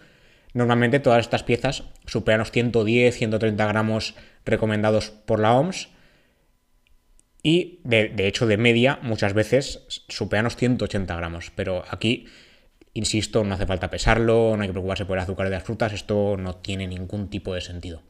Normalmente 0.58 1.00
todas 1.00 1.20
estas 1.20 1.44
piezas 1.44 1.84
superan 2.08 2.40
los 2.40 2.50
110, 2.50 3.16
130 3.16 3.64
gramos 3.68 4.16
recomendados 4.44 5.12
por 5.12 5.40
la 5.40 5.54
OMS 5.54 5.90
y 7.44 7.80
de, 7.84 8.12
hecho 8.28 8.48
de 8.48 8.58
media 8.58 8.98
muchas 9.04 9.34
veces 9.36 9.86
superan 10.08 10.46
los 10.46 10.56
180 10.56 11.16
gramos. 11.16 11.52
Pero 11.56 11.84
aquí, 11.92 12.26
insisto, 12.96 13.44
no 13.44 13.54
hace 13.54 13.68
falta 13.68 13.92
pesarlo, 13.92 14.58
no 14.58 14.64
hay 14.64 14.70
que 14.70 14.74
preocuparse 14.74 15.06
por 15.06 15.20
el 15.20 15.24
azúcar 15.26 15.46
de 15.46 15.52
las 15.52 15.64
frutas, 15.64 15.94
esto 15.94 16.38
no 16.38 16.56
tiene 16.56 16.88
ningún 16.88 17.30
tipo 17.30 17.54
de 17.54 17.62
sentido. 17.62 18.02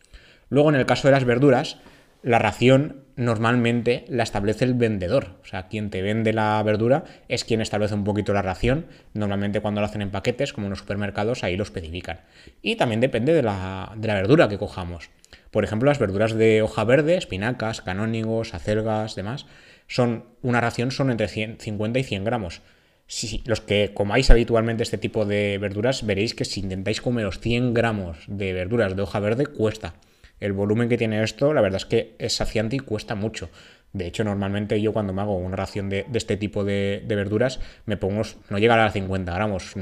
Luego 0.47 0.69
en 0.69 0.75
el 0.75 0.85
caso 0.85 1.09
de 1.09 1.11
las 1.11 1.25
verduras, 1.25 1.79
la 2.27 2.39
ración 2.39 3.05
normalmente 3.15 4.03
la 4.09 4.23
establece 4.23 4.65
el 4.65 4.73
vendedor. 4.73 5.37
O 5.43 5.45
sea, 5.45 5.69
quien 5.69 5.89
te 5.89 6.01
vende 6.01 6.33
la 6.33 6.61
verdura 6.61 7.05
es 7.29 7.45
quien 7.45 7.61
establece 7.61 7.95
un 7.95 8.03
poquito 8.03 8.33
la 8.33 8.41
ración. 8.41 8.87
Normalmente 9.13 9.61
cuando 9.61 9.79
lo 9.79 9.87
hacen 9.87 10.01
en 10.01 10.11
paquetes, 10.11 10.51
como 10.51 10.67
en 10.67 10.71
los 10.71 10.79
supermercados, 10.79 11.45
ahí 11.45 11.55
lo 11.55 11.63
especifican. 11.63 12.19
Y 12.61 12.75
también 12.75 12.99
depende 12.99 13.33
de 13.33 13.43
la, 13.43 13.93
verdura 13.95 14.49
que 14.49 14.57
cojamos. 14.57 15.09
Por 15.51 15.63
ejemplo, 15.63 15.87
las 15.89 15.99
verduras 15.99 16.33
de 16.33 16.61
hoja 16.61 16.83
verde, 16.83 17.15
espinacas, 17.15 17.79
canónigos, 17.79 18.53
acelgas, 18.53 19.15
demás, 19.15 19.45
son 19.87 20.25
una 20.41 20.59
ración 20.59 20.91
son 20.91 21.09
entre 21.11 21.29
50 21.29 21.97
y 21.97 22.03
100 22.03 22.25
gramos. 22.25 22.61
Si 23.07 23.41
los 23.45 23.61
que 23.61 23.93
comáis 23.93 24.29
habitualmente 24.31 24.83
este 24.83 24.97
tipo 24.97 25.25
de 25.25 25.57
verduras, 25.59 26.05
veréis 26.05 26.35
que 26.35 26.43
si 26.43 26.59
intentáis 26.59 26.99
comer 26.99 27.23
los 27.23 27.39
100 27.39 27.73
gramos 27.73 28.17
de 28.27 28.51
verduras 28.51 28.97
de 28.97 29.01
hoja 29.01 29.21
verde, 29.21 29.45
cuesta 29.45 29.93
el 30.39 30.53
volumen 30.53 30.89
que 30.89 30.97
tiene 30.97 31.23
esto, 31.23 31.53
la 31.53 31.61
verdad 31.61 31.77
es 31.77 31.85
que 31.85 32.15
es 32.19 32.33
saciante 32.33 32.75
y 32.75 32.79
cuesta 32.79 33.15
mucho. 33.15 33.49
De 33.93 34.05
hecho, 34.05 34.23
normalmente 34.23 34.79
yo 34.81 34.93
cuando 34.93 35.13
me 35.13 35.21
hago 35.21 35.35
una 35.37 35.55
ración 35.55 35.89
de, 35.89 36.05
este 36.13 36.37
tipo 36.37 36.63
de, 36.63 37.03
verduras, 37.07 37.59
me 37.85 37.97
pongo, 37.97 38.21
no 38.49 38.59
llegar 38.59 38.79
a 38.79 38.91
50 38.91 39.33
gramos, 39.33 39.73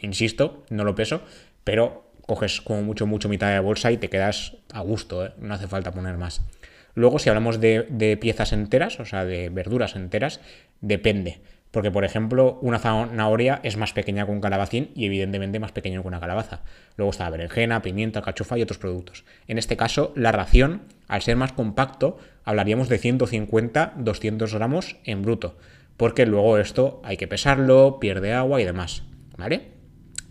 insisto, 0.00 0.64
no 0.70 0.84
lo 0.84 0.94
peso, 0.94 1.22
pero 1.64 2.12
coges 2.26 2.60
como 2.60 2.82
mucho, 2.82 3.06
mucho 3.06 3.28
mitad 3.28 3.50
de 3.52 3.58
bolsa 3.60 3.90
y 3.90 3.96
te 3.96 4.10
quedas 4.10 4.56
a 4.72 4.80
gusto, 4.80 5.26
¿eh? 5.26 5.32
no 5.38 5.54
hace 5.54 5.66
falta 5.66 5.92
poner 5.92 6.18
más. 6.18 6.42
Luego, 6.94 7.18
si 7.18 7.28
hablamos 7.28 7.60
de, 7.60 8.18
piezas 8.20 8.52
enteras, 8.52 9.00
o 9.00 9.04
sea, 9.04 9.24
de 9.24 9.50
verduras 9.50 9.94
enteras, 9.94 10.40
depende. 10.80 11.38
Porque, 11.70 11.90
por 11.90 12.04
ejemplo, 12.04 12.58
una 12.62 12.78
zanahoria 12.78 13.60
es 13.62 13.76
más 13.76 13.92
pequeña 13.92 14.24
que 14.24 14.32
un 14.32 14.40
calabacín 14.40 14.90
y 14.94 15.04
evidentemente 15.06 15.58
más 15.58 15.72
pequeño 15.72 16.02
que 16.02 16.08
una 16.08 16.20
calabaza. 16.20 16.62
Luego 16.96 17.10
está 17.10 17.24
la 17.24 17.30
berenjena, 17.30 17.82
pimienta, 17.82 18.22
cachofa 18.22 18.58
y 18.58 18.62
otros 18.62 18.78
productos. 18.78 19.24
En 19.46 19.58
este 19.58 19.76
caso, 19.76 20.12
la 20.16 20.32
ración, 20.32 20.82
al 21.08 21.22
ser 21.22 21.36
más 21.36 21.52
compacto, 21.52 22.18
hablaríamos 22.44 22.88
de 22.88 22.98
150-200 23.00 24.52
gramos 24.54 24.96
en 25.04 25.22
bruto. 25.22 25.58
Porque 25.98 26.26
luego 26.26 26.58
esto 26.58 27.02
hay 27.04 27.16
que 27.16 27.28
pesarlo, 27.28 27.98
pierde 28.00 28.32
agua 28.32 28.60
y 28.60 28.64
demás. 28.64 29.02
¿Vale? 29.36 29.72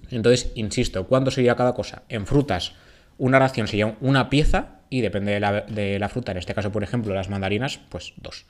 Entonces, 0.10 0.52
insisto, 0.56 1.08
¿cuánto 1.08 1.32
sería 1.32 1.56
cada 1.56 1.74
cosa? 1.74 2.04
En 2.10 2.26
frutas, 2.26 2.74
una 3.18 3.40
ración 3.40 3.68
sería 3.68 3.96
una 4.02 4.30
pieza 4.30 4.78
y 4.90 5.02
depende 5.02 5.34
de 5.34 6.00
la, 6.00 6.10
fruta, 6.10 6.32
en 6.32 6.38
este 6.38 6.54
caso, 6.54 6.72
por 6.72 6.84
ejemplo, 6.84 7.14
las 7.14 7.30
mandarinas, 7.30 7.80
pues 7.90 8.14
dos. 8.18 8.46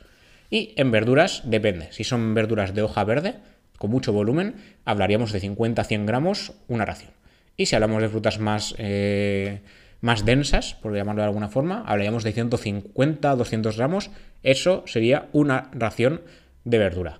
Y 0.49 0.73
en 0.77 0.91
verduras 0.91 1.43
depende. 1.45 1.89
Si 1.91 2.03
son 2.03 2.33
verduras 2.33 2.73
de 2.73 2.81
hoja 2.81 3.03
verde, 3.03 3.35
con 3.77 3.91
mucho 3.91 4.13
volumen, 4.13 4.55
hablaríamos 4.85 5.31
de 5.31 5.39
50 5.39 5.81
a 5.81 5.85
100 5.85 6.05
gramos 6.05 6.53
una 6.67 6.85
ración. 6.85 7.11
Y 7.57 7.65
si 7.65 7.75
hablamos 7.75 8.01
de 8.01 8.09
frutas 8.09 8.39
más, 8.39 8.75
eh, 8.77 9.61
más 10.01 10.25
densas, 10.25 10.75
por 10.75 10.95
llamarlo 10.95 11.21
de 11.21 11.27
alguna 11.27 11.49
forma, 11.49 11.83
hablaríamos 11.85 12.23
de 12.23 12.31
150 12.31 13.31
a 13.31 13.35
200 13.35 13.77
gramos. 13.77 14.09
Eso 14.43 14.83
sería 14.85 15.27
una 15.33 15.69
ración 15.73 16.21
de 16.63 16.77
verdura. 16.77 17.19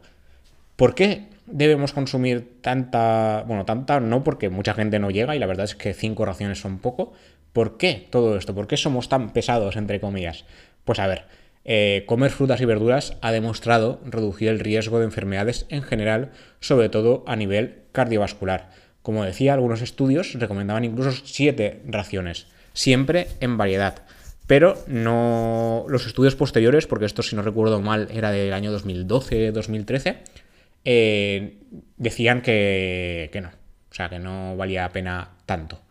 ¿Por 0.76 0.96
qué 0.96 1.26
debemos 1.48 1.94
consumir 1.94 2.60
tanta, 2.62 3.44
bueno, 3.48 3.66
tanta 3.66 4.00
no 4.00 4.24
porque 4.24 4.50
mucha 4.50 4.74
gente 4.74 5.00
no 5.00 5.10
llega 5.10 5.36
y 5.36 5.40
la 5.40 5.48
verdad 5.48 5.66
es 5.66 5.76
que 5.76 5.94
5 5.94 6.26
raciones 6.26 6.60
son 6.60 6.80
poco, 6.80 7.14
¿Por 7.58 7.78
qué 7.78 8.06
todo 8.12 8.38
esto? 8.38 8.54
¿Por 8.54 8.68
qué 8.68 8.78
somos 8.78 9.10
tan 9.10 9.34
pesados, 9.34 9.78
entre 9.78 10.00
comillas? 10.00 10.46
Pues 10.86 11.00
a 11.00 11.08
ver, 11.08 11.26
eh, 11.70 12.06
comer 12.08 12.32
frutas 12.32 12.62
y 12.62 12.66
verduras 12.66 13.18
ha 13.22 13.34
demostrado 13.34 14.00
reducir 14.06 14.48
el 14.48 14.62
riesgo 14.62 15.00
de 15.00 15.06
enfermedades 15.06 15.66
en 15.68 15.84
general, 15.84 16.32
sobre 16.62 16.88
todo 16.88 17.26
a 17.28 17.36
nivel 17.36 17.84
cardiovascular. 17.92 18.72
Como 19.02 19.26
decía, 19.26 19.54
algunos 19.54 19.82
estudios 19.82 20.34
recomendaban 20.36 20.86
incluso 20.86 21.12
7 21.12 21.82
raciones, 21.86 22.48
siempre 22.72 23.28
en 23.42 23.58
variedad. 23.58 24.04
Pero 24.48 24.82
no 24.88 25.86
los 25.90 26.08
estudios 26.08 26.36
posteriores, 26.36 26.88
porque 26.88 27.06
esto 27.06 27.22
si 27.22 27.36
no 27.36 27.42
recuerdo 27.42 27.82
mal 27.82 28.08
era 28.14 28.32
del 28.32 28.54
año 28.54 28.72
2012-2013, 28.72 30.20
eh, 30.86 31.58
decían 31.98 32.42
que, 32.42 33.30
que 33.34 33.42
no. 33.42 33.50
O 33.50 33.94
sea, 33.94 34.08
que 34.08 34.20
no 34.20 34.56
valía 34.56 34.84
la 34.84 34.94
pena 34.94 35.32
tanto. 35.46 35.82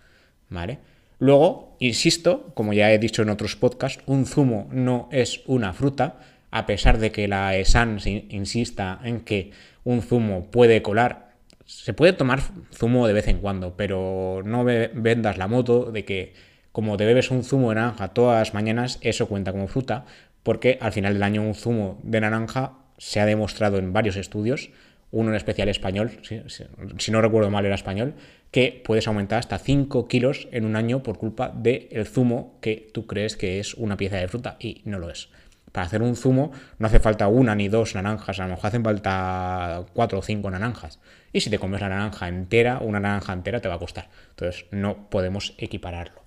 ¿Vale? 0.49 0.79
Luego, 1.19 1.77
insisto, 1.79 2.53
como 2.55 2.73
ya 2.73 2.93
he 2.93 2.99
dicho 2.99 3.23
en 3.23 3.31
otros 3.31 3.57
podcasts, 3.57 4.03
un 4.07 4.27
zumo 4.27 4.69
no 4.71 5.09
es 5.13 5.43
una 5.47 5.73
fruta, 5.73 6.19
a 6.51 6.67
pesar 6.67 6.99
de 6.99 7.11
que 7.11 7.27
la 7.29 7.57
ESAN 7.57 7.99
insista 8.05 9.01
en 9.03 9.21
que 9.21 9.51
un 9.85 10.03
zumo 10.03 10.51
puede 10.51 10.83
colar. 10.83 11.31
Se 11.65 11.95
puede 11.95 12.13
tomar 12.13 12.41
zumo 12.73 13.07
de 13.07 13.15
vez 13.15 13.29
en 13.29 13.39
cuando, 13.39 13.77
pero 13.77 14.43
no 14.45 14.65
vendas 14.65 15.39
la 15.39 15.49
moto 15.49 15.91
de 15.91 16.05
que 16.05 16.35
como 16.71 16.97
te 16.99 17.07
bebes 17.07 17.31
un 17.31 17.43
zumo 17.43 17.71
de 17.71 17.77
naranja 17.77 18.09
todas 18.09 18.39
las 18.39 18.55
mañanas, 18.55 18.99
eso 19.01 19.27
cuenta 19.27 19.53
como 19.53 19.67
fruta, 19.67 20.05
porque 20.43 20.79
al 20.81 20.93
final 20.93 21.15
del 21.15 21.23
año 21.23 21.43
un 21.43 21.55
zumo 21.55 21.99
de 22.03 22.21
naranja 22.21 22.75
se 22.99 23.21
ha 23.21 23.27
demostrado 23.27 23.79
en 23.79 23.93
varios 23.93 24.17
estudios 24.17 24.71
uno 25.11 25.31
en 25.31 25.37
especial 25.37 25.69
español, 25.69 26.11
si, 26.23 27.11
no 27.11 27.23
recuerdo 27.23 27.51
mal 27.51 27.65
era 27.65 27.75
español, 27.75 28.15
que 28.57 28.81
puedes 28.83 29.07
aumentar 29.07 29.39
hasta 29.39 29.59
5 29.59 30.09
kilos 30.09 30.49
en 30.51 30.65
un 30.65 30.77
año 30.77 31.03
por 31.03 31.19
culpa 31.19 31.53
del 31.55 32.07
zumo 32.07 32.57
que 32.63 32.89
tú 32.95 33.07
crees 33.07 33.37
que 33.37 33.61
es 33.61 33.75
una 33.75 33.99
pieza 33.99 34.17
de 34.17 34.29
fruta 34.29 34.57
y 34.59 34.81
no 34.87 34.99
lo 34.99 35.11
es. 35.11 35.29
Para 35.73 35.87
hacer 35.87 36.01
un 36.01 36.17
zumo 36.17 36.53
no 36.79 36.87
hace 36.87 36.99
falta 36.99 37.29
una 37.29 37.55
ni 37.55 37.69
dos 37.69 37.95
naranjas, 37.95 38.41
a 38.41 38.45
lo 38.45 38.55
mejor 38.55 38.69
hacen 38.69 38.83
falta 38.83 39.85
cuatro 39.93 40.21
o 40.21 40.23
cinco 40.23 40.51
naranjas. 40.51 41.01
Y 41.35 41.43
si 41.43 41.51
te 41.51 41.59
comes 41.59 41.83
la 41.83 41.91
naranja 41.91 42.29
entera, 42.29 42.79
una 42.79 42.99
naranja 42.99 43.35
entera 43.35 43.61
te 43.61 43.69
va 43.69 43.75
a 43.75 43.79
costar. 43.79 44.09
Entonces 44.31 44.65
no 44.71 45.11
podemos 45.11 45.53
equipararlo. 45.59 46.23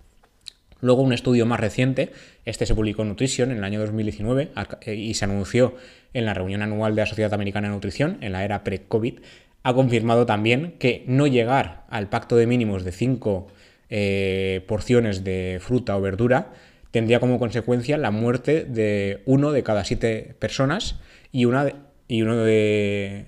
Luego 0.82 1.02
un 1.02 1.14
estudio 1.14 1.48
más 1.48 1.60
reciente, 1.60 2.12
este 2.46 2.68
se 2.68 2.76
publicó 2.76 3.02
en 3.02 3.08
Nutrition 3.10 3.50
en 3.50 3.58
el 3.58 3.64
año 3.64 3.80
2019 3.80 4.52
eh, 4.82 4.94
y 4.94 5.16
se 5.16 5.26
anunció 5.26 5.76
en 6.14 6.26
la 6.26 6.36
reunión 6.36 6.62
anual 6.62 6.94
de 6.94 7.02
la 7.02 7.08
Sociedad 7.08 7.34
Americana 7.34 7.70
de 7.70 7.74
Nutrición, 7.74 8.20
en 8.22 8.34
la 8.34 8.46
era 8.46 8.64
pre-COVID, 8.64 9.20
ha 9.64 9.74
confirmado 9.74 10.26
también 10.26 10.76
que 10.80 11.04
no 11.08 11.28
llegar 11.28 11.86
al 11.90 12.10
pacto 12.10 12.36
de 12.36 12.48
mínimos 12.48 12.84
de 12.84 12.92
5 12.92 13.48
eh, 13.90 14.64
porciones 14.68 15.24
de 15.24 15.60
fruta 15.62 15.98
o 15.98 16.02
verdura 16.02 16.52
tendría 16.92 17.20
como 17.20 17.40
consecuencia 17.40 17.98
la 17.98 18.12
muerte 18.12 18.66
de 18.66 19.22
uno 19.26 19.52
de 19.52 19.64
cada 19.64 19.84
siete 19.84 20.36
personas 20.40 21.00
y 21.32 21.46
una 21.46 21.74
y 22.08 22.22
uno 22.22 22.38
de 22.38 23.26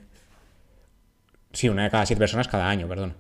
sí 1.54 1.70
una 1.70 1.84
de 1.84 1.90
cada 1.90 2.06
siete 2.06 2.20
personas 2.20 2.48
cada 2.48 2.70
año 2.70 2.88
perdón. 2.88 3.16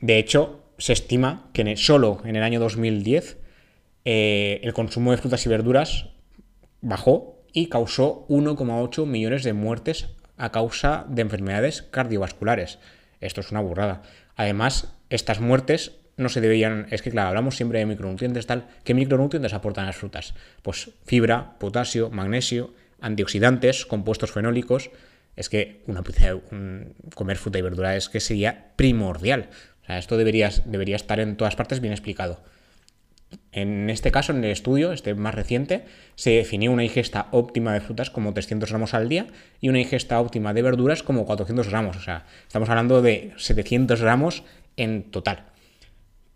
De 0.00 0.18
hecho 0.18 0.62
se 0.78 0.92
estima 0.92 1.48
que 1.52 1.76
solo 1.76 2.20
en 2.24 2.36
el 2.36 2.42
año 2.42 2.60
2010 2.60 3.38
eh, 4.04 4.60
el 4.62 4.72
consumo 4.72 5.10
de 5.10 5.16
frutas 5.18 5.44
y 5.46 5.48
verduras 5.48 6.06
bajó 6.80 7.42
y 7.52 7.68
causó 7.68 8.26
1,8 8.28 9.06
millones 9.06 9.42
de 9.42 9.54
muertes 9.54 10.08
a 10.36 10.52
causa 10.52 11.04
de 11.08 11.22
enfermedades 11.22 11.82
cardiovasculares. 11.82 12.78
Esto 13.20 13.40
es 13.40 13.50
una 13.50 13.60
burrada. 13.60 14.02
Además, 14.36 14.92
estas 15.10 15.40
muertes 15.40 15.92
no 16.16 16.28
se 16.28 16.40
debían, 16.40 16.86
es 16.90 17.02
que 17.02 17.10
claro, 17.10 17.28
hablamos 17.28 17.56
siempre 17.56 17.78
de 17.78 17.86
micronutrientes 17.86 18.46
tal, 18.46 18.66
¿qué 18.84 18.94
micronutrientes 18.94 19.52
aportan 19.52 19.86
las 19.86 19.96
frutas? 19.96 20.34
Pues 20.62 20.90
fibra, 21.04 21.58
potasio, 21.58 22.10
magnesio, 22.10 22.72
antioxidantes, 23.00 23.86
compuestos 23.86 24.32
fenólicos. 24.32 24.90
Es 25.36 25.50
que 25.50 25.82
una 25.86 26.02
comer 27.14 27.36
fruta 27.36 27.58
y 27.58 27.62
verdura 27.62 27.94
es 27.94 28.08
que 28.08 28.20
sería 28.20 28.72
primordial 28.76 29.50
esto 29.88 30.16
debería, 30.16 30.50
debería 30.64 30.96
estar 30.96 31.20
en 31.20 31.36
todas 31.36 31.56
partes 31.56 31.80
bien 31.80 31.92
explicado. 31.92 32.40
En 33.52 33.90
este 33.90 34.10
caso, 34.12 34.32
en 34.32 34.44
el 34.44 34.50
estudio, 34.50 34.92
este 34.92 35.14
más 35.14 35.34
reciente, 35.34 35.84
se 36.14 36.30
definió 36.30 36.70
una 36.70 36.84
ingesta 36.84 37.28
óptima 37.32 37.72
de 37.72 37.80
frutas 37.80 38.10
como 38.10 38.32
300 38.32 38.68
gramos 38.70 38.94
al 38.94 39.08
día 39.08 39.26
y 39.60 39.68
una 39.68 39.80
ingesta 39.80 40.20
óptima 40.20 40.54
de 40.54 40.62
verduras 40.62 41.02
como 41.02 41.24
400 41.26 41.68
gramos. 41.68 41.96
O 41.96 42.00
sea, 42.00 42.26
estamos 42.46 42.68
hablando 42.68 43.02
de 43.02 43.32
700 43.36 44.00
gramos 44.00 44.44
en 44.76 45.10
total. 45.10 45.46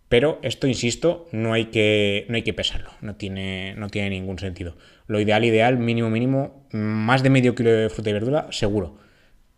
Pero 0.09 0.41
esto, 0.43 0.67
insisto, 0.67 1.29
no 1.31 1.53
hay 1.53 1.67
que, 1.67 2.27
no 2.29 2.35
hay 2.35 2.43
que 2.43 2.55
pesarlo, 2.55 2.91
no 3.01 3.15
tiene, 3.15 3.75
no 3.77 3.89
tiene 3.91 4.11
ningún 4.11 4.39
sentido. 4.39 4.77
Lo 5.07 5.21
ideal, 5.21 5.45
ideal, 5.45 5.79
mínimo, 5.79 6.11
mínimo, 6.11 6.67
más 6.73 7.23
de 7.23 7.31
medio 7.31 7.55
kilo 7.55 7.71
de 7.71 7.91
fruta 7.91 8.11
y 8.11 8.15
verdura, 8.15 8.49
seguro 8.51 8.99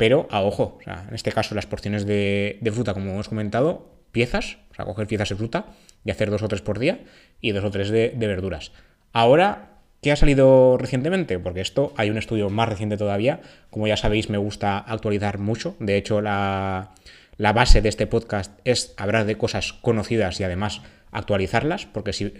pero 0.02 0.26
a 0.32 0.42
ojo, 0.42 0.78
en 0.84 1.14
este 1.14 1.30
caso 1.30 1.54
las 1.54 1.66
porciones 1.66 2.04
de, 2.06 2.58
fruta, 2.74 2.92
como 2.92 3.12
hemos 3.12 3.28
comentado, 3.28 3.94
piezas, 4.10 4.58
o 4.72 4.74
sea, 4.74 4.84
coger 4.84 5.06
piezas 5.06 5.28
de 5.28 5.36
fruta 5.36 5.66
y 6.04 6.10
hacer 6.10 6.30
dos 6.30 6.42
o 6.42 6.48
tres 6.48 6.62
por 6.62 6.78
día 6.78 7.00
y 7.40 7.52
dos 7.52 7.64
o 7.64 7.70
tres 7.70 7.90
de, 7.90 8.14
verduras. 8.18 8.72
Ahora, 9.12 9.78
¿qué 10.00 10.12
ha 10.12 10.16
salido 10.16 10.78
recientemente? 10.78 11.38
Porque 11.38 11.60
esto 11.60 11.92
hay 11.96 12.10
un 12.10 12.16
estudio 12.16 12.48
más 12.48 12.68
reciente 12.68 12.96
todavía. 12.96 13.40
Como 13.70 13.86
ya 13.86 13.96
sabéis, 13.96 14.30
me 14.30 14.38
gusta 14.38 14.78
actualizar 14.78 15.38
mucho. 15.38 15.76
De 15.78 15.96
hecho, 15.96 16.22
la, 16.22 16.94
base 17.38 17.82
de 17.82 17.90
este 17.90 18.06
podcast 18.06 18.58
es 18.64 18.94
hablar 18.96 19.26
de 19.26 19.36
cosas 19.36 19.74
conocidas 19.74 20.40
y 20.40 20.44
además 20.44 20.80
actualizarlas, 21.10 21.84
porque 21.84 22.14
si, 22.14 22.32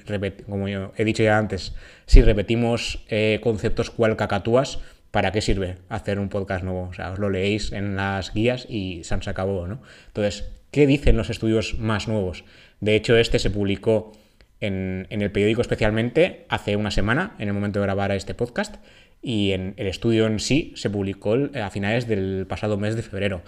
como 0.48 0.66
he 0.66 1.04
dicho 1.04 1.22
ya 1.22 1.36
antes, 1.36 1.74
si 2.06 2.22
repetimos 2.22 3.04
eh, 3.08 3.38
conceptos 3.42 3.90
cual 3.90 4.16
cacatúas, 4.16 4.78
¿para 5.10 5.30
qué 5.30 5.42
sirve 5.42 5.76
hacer 5.90 6.18
un 6.18 6.30
podcast 6.30 6.64
nuevo? 6.64 6.88
O 6.88 6.94
sea, 6.94 7.12
os 7.12 7.18
lo 7.18 7.28
leéis 7.28 7.72
en 7.72 7.96
las 7.96 8.32
guías 8.32 8.66
y 8.70 9.04
se 9.04 9.14
acabó, 9.28 9.66
¿no? 9.66 9.82
Entonces, 10.06 10.50
¿qué 10.72 10.86
dicen 10.88 11.16
los 11.16 11.30
estudios 11.30 11.78
más 11.78 12.08
nuevos? 12.08 12.44
De 12.80 12.96
hecho, 12.96 13.16
este 13.16 13.38
se 13.38 13.50
publicó 13.50 14.12
en, 14.58 15.06
el 15.10 15.30
periódico 15.30 15.60
especialmente 15.60 16.46
hace 16.48 16.74
una 16.74 16.90
semana, 16.90 17.36
en 17.38 17.48
el 17.48 17.54
momento 17.54 17.78
de 17.78 17.86
grabar 17.86 18.10
este 18.10 18.34
podcast, 18.34 18.76
y 19.20 19.52
en 19.52 19.74
el 19.76 19.86
estudio 19.86 20.26
en 20.26 20.40
sí 20.40 20.72
se 20.74 20.90
publicó 20.90 21.36
a 21.54 21.70
finales 21.70 22.08
del 22.08 22.46
pasado 22.48 22.76
mes 22.76 22.96
de 22.96 23.02
febrero. 23.02 23.42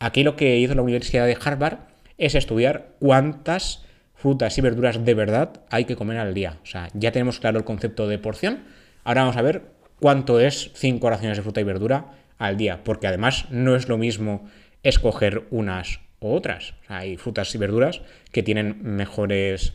Aquí 0.00 0.24
lo 0.24 0.34
que 0.34 0.56
hizo 0.58 0.74
la 0.74 0.82
Universidad 0.82 1.26
de 1.26 1.36
Harvard 1.40 1.78
es 2.18 2.34
estudiar 2.34 2.96
cuántas 2.98 3.84
frutas 4.14 4.56
y 4.58 4.60
verduras 4.62 5.04
de 5.04 5.14
verdad 5.14 5.62
hay 5.70 5.84
que 5.84 5.94
comer 5.94 6.18
al 6.18 6.34
día. 6.34 6.58
O 6.62 6.66
sea, 6.66 6.88
ya 6.94 7.12
tenemos 7.12 7.38
claro 7.38 7.58
el 7.58 7.64
concepto 7.64 8.08
de 8.08 8.18
porción. 8.18 8.64
Ahora 9.04 9.22
vamos 9.22 9.36
a 9.36 9.42
ver 9.42 9.62
cuánto 10.00 10.40
es 10.40 10.70
5 10.74 11.08
raciones 11.10 11.36
de 11.36 11.42
fruta 11.42 11.60
y 11.60 11.64
verdura 11.64 12.12
al 12.38 12.56
día, 12.56 12.82
porque 12.82 13.06
además 13.06 13.46
no 13.50 13.76
es 13.76 13.88
lo 13.88 13.98
mismo 13.98 14.48
escoger 14.82 15.46
unas 15.50 16.00
u 16.28 16.34
otras. 16.34 16.74
hay 16.88 17.16
frutas 17.16 17.54
y 17.54 17.58
verduras 17.58 18.02
que 18.30 18.42
tienen 18.42 18.82
mejores, 18.82 19.74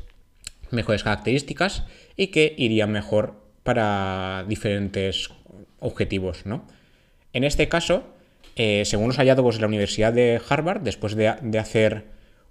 mejores 0.72 1.04
características 1.04 1.86
y 2.16 2.28
que 2.28 2.54
irían 2.58 2.92
mejor 2.92 3.36
para 3.64 4.46
diferentes 4.48 5.30
objetivos. 5.80 6.46
¿no? 6.46 6.66
En 7.34 7.44
este 7.44 7.68
caso, 7.70 8.04
eh, 8.56 8.84
según 8.86 9.08
los 9.08 9.18
hallazgos 9.18 9.56
de 9.56 9.62
la 9.62 9.68
Universidad 9.68 10.14
de 10.14 10.42
Harvard, 10.48 10.82
después 10.82 11.16
de, 11.16 11.28
hacer 11.28 12.06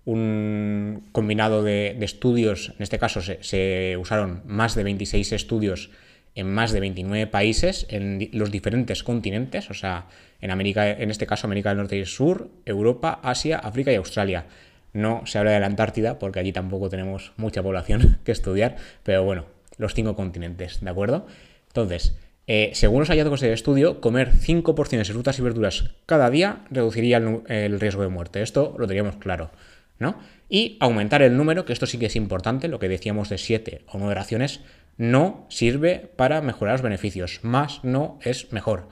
un 0.05 1.09
combinado 1.13 1.63
de, 1.63 1.97
estudios, 2.03 2.73
en 2.77 2.83
este 2.83 2.99
caso 2.99 3.21
se, 3.21 3.43
se, 3.43 3.97
usaron 3.99 4.43
más 4.47 4.75
de 4.75 4.85
26 4.85 5.33
estudios 5.33 5.91
en 6.37 6.53
más 6.53 6.71
de 6.71 6.81
29 6.81 7.27
países 7.27 7.87
en 7.89 8.29
los 8.33 8.53
diferentes 8.53 9.03
continentes, 9.03 9.69
o 9.71 9.75
sea, 9.75 10.07
en 10.41 10.53
América, 10.53 10.89
en 10.89 11.11
este 11.11 11.27
caso 11.27 11.47
América 11.47 11.71
del 11.71 11.79
Norte 11.79 11.97
y 11.97 12.05
Sur, 12.05 12.51
Europa, 12.65 13.19
Asia, 13.23 13.59
África 13.59 13.91
y 13.91 13.97
Australia. 13.97 14.47
No 14.93 15.27
se 15.27 15.39
habla 15.39 15.51
de 15.51 15.61
la 15.61 15.67
Antártida 15.67 16.19
porque 16.19 16.39
allí 16.39 16.53
tampoco 16.53 16.89
tenemos 16.89 17.33
mucha 17.37 17.63
población 17.63 18.19
que 18.25 18.33
estudiar, 18.33 18.77
pero 19.03 19.25
bueno, 19.25 19.47
los 19.79 19.95
cinco 19.95 20.15
continentes, 20.15 20.81
¿de 20.81 20.91
acuerdo? 20.91 21.27
Entonces, 21.69 22.17
eh, 22.47 22.71
según 22.75 23.01
los 23.01 23.09
hallazgos 23.09 23.41
del 23.41 23.53
estudio, 23.53 24.01
comer 24.01 24.33
5 24.33 24.75
porciones 24.77 25.09
de 25.09 25.15
frutas 25.15 25.39
y 25.39 25.43
verduras 25.43 25.91
cada 26.07 26.31
día 26.31 26.65
reduciría 26.71 27.17
el, 27.17 27.81
riesgo 27.81 28.03
de 28.03 28.09
muerte. 28.09 28.41
Esto 28.43 28.77
lo 28.79 28.87
teníamos 28.87 29.17
claro, 29.17 29.51
¿no? 29.99 30.17
Y 30.49 30.77
aumentar 30.79 31.23
el 31.23 31.37
número, 31.37 31.65
que 31.65 31.73
esto 31.73 31.87
sí 31.87 31.99
que 31.99 32.07
es 32.07 32.15
importante, 32.15 32.69
lo 32.69 32.79
que 32.79 32.89
decíamos 32.89 33.31
de 33.31 33.39
7 33.39 33.83
o 33.89 33.99
9 33.99 34.15
raciones, 34.15 34.61
no 34.97 35.47
sirve 35.49 36.11
para 36.17 36.41
mejorar 36.41 36.75
los 36.75 36.83
beneficios. 36.83 37.41
Más 37.43 37.85
no 37.85 38.19
es 38.23 38.53
mejor. 38.53 38.89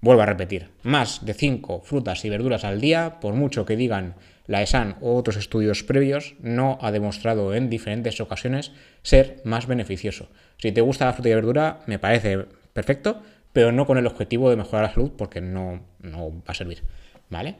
Vuelvo 0.00 0.22
a 0.22 0.26
repetir, 0.26 0.70
más 0.82 1.24
de 1.24 1.34
5 1.34 1.80
frutas 1.80 2.24
y 2.24 2.30
verduras 2.30 2.64
al 2.64 2.80
día, 2.80 3.18
por 3.20 3.34
mucho 3.34 3.64
que 3.64 3.76
digan 3.76 4.14
la 4.46 4.62
ESAN 4.62 4.96
o 5.00 5.16
otros 5.16 5.36
estudios 5.36 5.82
previos, 5.82 6.34
no 6.40 6.78
ha 6.80 6.92
demostrado 6.92 7.54
en 7.54 7.70
diferentes 7.70 8.20
ocasiones 8.20 8.72
ser 9.02 9.40
más 9.44 9.66
beneficioso. 9.66 10.28
Si 10.58 10.70
te 10.70 10.80
gusta 10.80 11.06
la 11.06 11.12
fruta 11.12 11.30
y 11.30 11.34
verdura, 11.34 11.80
me 11.86 11.98
parece 11.98 12.46
perfecto, 12.72 13.22
pero 13.52 13.72
no 13.72 13.86
con 13.86 13.98
el 13.98 14.06
objetivo 14.06 14.50
de 14.50 14.56
mejorar 14.56 14.84
la 14.84 14.94
salud 14.94 15.12
porque 15.16 15.40
no, 15.40 15.80
no 16.00 16.30
va 16.30 16.52
a 16.52 16.54
servir. 16.54 16.82
¿Vale? 17.30 17.56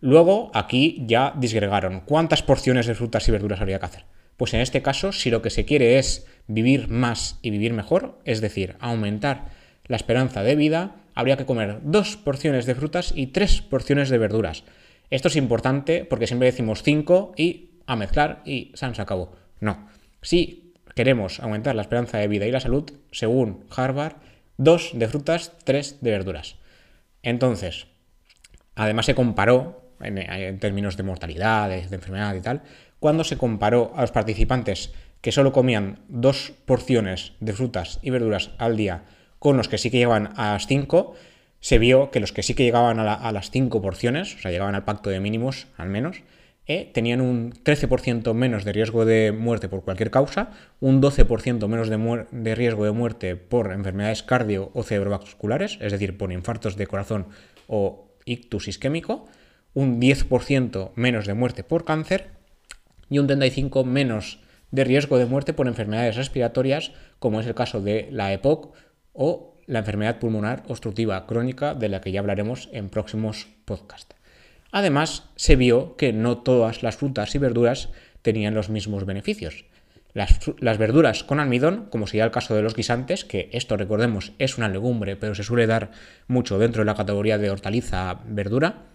Luego 0.00 0.50
aquí 0.54 1.02
ya 1.06 1.34
disgregaron 1.36 2.02
cuántas 2.02 2.42
porciones 2.42 2.86
de 2.86 2.94
frutas 2.94 3.26
y 3.26 3.32
verduras 3.32 3.60
habría 3.60 3.80
que 3.80 3.86
hacer. 3.86 4.04
Pues 4.38 4.54
en 4.54 4.60
este 4.60 4.80
caso, 4.80 5.12
si 5.12 5.30
lo 5.30 5.42
que 5.42 5.50
se 5.50 5.66
quiere 5.66 5.98
es 5.98 6.26
vivir 6.46 6.88
más 6.88 7.38
y 7.42 7.50
vivir 7.50 7.74
mejor, 7.74 8.18
es 8.24 8.40
decir, 8.40 8.76
aumentar 8.80 9.50
la 9.86 9.96
esperanza 9.96 10.42
de 10.42 10.56
vida, 10.56 10.96
habría 11.14 11.36
que 11.36 11.44
comer 11.44 11.80
dos 11.82 12.16
porciones 12.16 12.64
de 12.64 12.76
frutas 12.76 13.12
y 13.14 13.26
tres 13.26 13.60
porciones 13.60 14.08
de 14.08 14.18
verduras. 14.18 14.64
Esto 15.10 15.28
es 15.28 15.36
importante 15.36 16.04
porque 16.04 16.26
siempre 16.26 16.46
decimos 16.46 16.82
cinco 16.82 17.32
y 17.36 17.70
a 17.86 17.96
mezclar 17.96 18.42
y 18.44 18.70
se 18.74 18.86
acabó. 18.86 19.32
No. 19.60 19.88
Si 20.22 20.72
queremos 20.94 21.40
aumentar 21.40 21.74
la 21.74 21.82
esperanza 21.82 22.18
de 22.18 22.28
vida 22.28 22.46
y 22.46 22.52
la 22.52 22.60
salud, 22.60 22.90
según 23.10 23.64
Harvard, 23.74 24.16
dos 24.56 24.90
de 24.94 25.08
frutas, 25.08 25.52
tres 25.64 25.98
de 26.00 26.10
verduras. 26.10 26.56
Entonces, 27.22 27.86
además 28.76 29.06
se 29.06 29.14
comparó, 29.14 29.82
en, 30.00 30.58
términos 30.60 30.96
de 30.96 31.02
mortalidad, 31.02 31.68
de, 31.68 31.80
enfermedad 31.82 32.34
y 32.34 32.40
tal, 32.40 32.62
cuando 33.00 33.24
se 33.24 33.36
comparó 33.36 33.92
a 33.96 34.02
los 34.02 34.12
participantes 34.12 34.92
que 35.20 35.32
solo 35.32 35.52
comían 35.52 36.00
dos 36.08 36.52
porciones 36.64 37.32
de 37.40 37.52
frutas 37.52 37.98
y 38.02 38.10
verduras 38.10 38.50
al 38.58 38.76
día 38.76 39.04
con 39.38 39.56
los 39.56 39.68
que 39.68 39.78
sí 39.78 39.90
que 39.90 39.98
llegaban 39.98 40.32
a 40.36 40.52
las 40.52 40.66
cinco, 40.66 41.14
se 41.60 41.78
vio 41.78 42.10
que 42.10 42.20
los 42.20 42.32
que 42.32 42.42
sí 42.42 42.54
que 42.54 42.64
llegaban 42.64 42.98
a, 42.98 43.32
las 43.32 43.50
cinco 43.50 43.80
porciones, 43.82 44.34
o 44.34 44.38
sea, 44.38 44.50
llegaban 44.50 44.74
al 44.74 44.84
pacto 44.84 45.10
de 45.10 45.20
mínimos 45.20 45.66
al 45.76 45.88
menos, 45.88 46.22
eh, 46.66 46.90
tenían 46.92 47.20
un 47.20 47.52
13% 47.52 48.34
menos 48.34 48.64
de 48.64 48.72
riesgo 48.72 49.04
de 49.04 49.32
muerte 49.32 49.68
por 49.68 49.82
cualquier 49.82 50.10
causa, 50.10 50.50
un 50.80 51.00
12% 51.00 51.66
menos 51.66 51.88
de, 51.88 52.26
de, 52.30 52.54
riesgo 52.54 52.84
de 52.84 52.90
muerte 52.90 53.36
por 53.36 53.72
enfermedades 53.72 54.22
cardio 54.22 54.70
o 54.74 54.82
cerebrovasculares, 54.82 55.78
es 55.80 55.92
decir, 55.92 56.18
por 56.18 56.30
infartos 56.30 56.76
de 56.76 56.86
corazón 56.86 57.28
o 57.68 58.08
ictus 58.26 58.68
isquémico, 58.68 59.26
un 59.72 60.00
10% 60.00 60.90
menos 60.94 61.26
de 61.26 61.34
muerte 61.34 61.64
por 61.64 61.84
cáncer 61.84 62.37
y 63.10 63.18
un 63.18 63.28
35% 63.28 63.84
menos 63.84 64.40
de 64.70 64.84
riesgo 64.84 65.18
de 65.18 65.26
muerte 65.26 65.52
por 65.52 65.66
enfermedades 65.66 66.16
respiratorias, 66.16 66.92
como 67.18 67.40
es 67.40 67.46
el 67.46 67.54
caso 67.54 67.80
de 67.80 68.08
la 68.10 68.32
EPOC 68.32 68.74
o 69.12 69.54
la 69.66 69.80
enfermedad 69.80 70.18
pulmonar 70.18 70.62
obstructiva 70.68 71.26
crónica, 71.26 71.74
de 71.74 71.88
la 71.88 72.00
que 72.00 72.12
ya 72.12 72.20
hablaremos 72.20 72.68
en 72.72 72.88
próximos 72.88 73.48
podcasts. 73.64 74.16
Además, 74.70 75.24
se 75.36 75.56
vio 75.56 75.96
que 75.96 76.12
no 76.12 76.38
todas 76.38 76.82
las 76.82 76.96
frutas 76.96 77.34
y 77.34 77.38
verduras 77.38 77.88
tenían 78.22 78.54
los 78.54 78.68
mismos 78.68 79.06
beneficios. 79.06 79.64
Las, 80.14 80.78
verduras 80.78 81.22
con 81.22 81.38
almidón, 81.38 81.86
como 81.90 82.06
sería 82.06 82.24
el 82.24 82.30
caso 82.30 82.54
de 82.54 82.62
los 82.62 82.74
guisantes, 82.74 83.24
que 83.24 83.50
esto 83.52 83.76
recordemos 83.76 84.32
es 84.38 84.58
una 84.58 84.68
legumbre, 84.68 85.16
pero 85.16 85.34
se 85.34 85.44
suele 85.44 85.66
dar 85.66 85.92
mucho 86.26 86.58
dentro 86.58 86.80
de 86.80 86.86
la 86.86 86.94
categoría 86.94 87.38
de 87.38 87.50
hortaliza 87.50 88.20
verdura. 88.26 88.86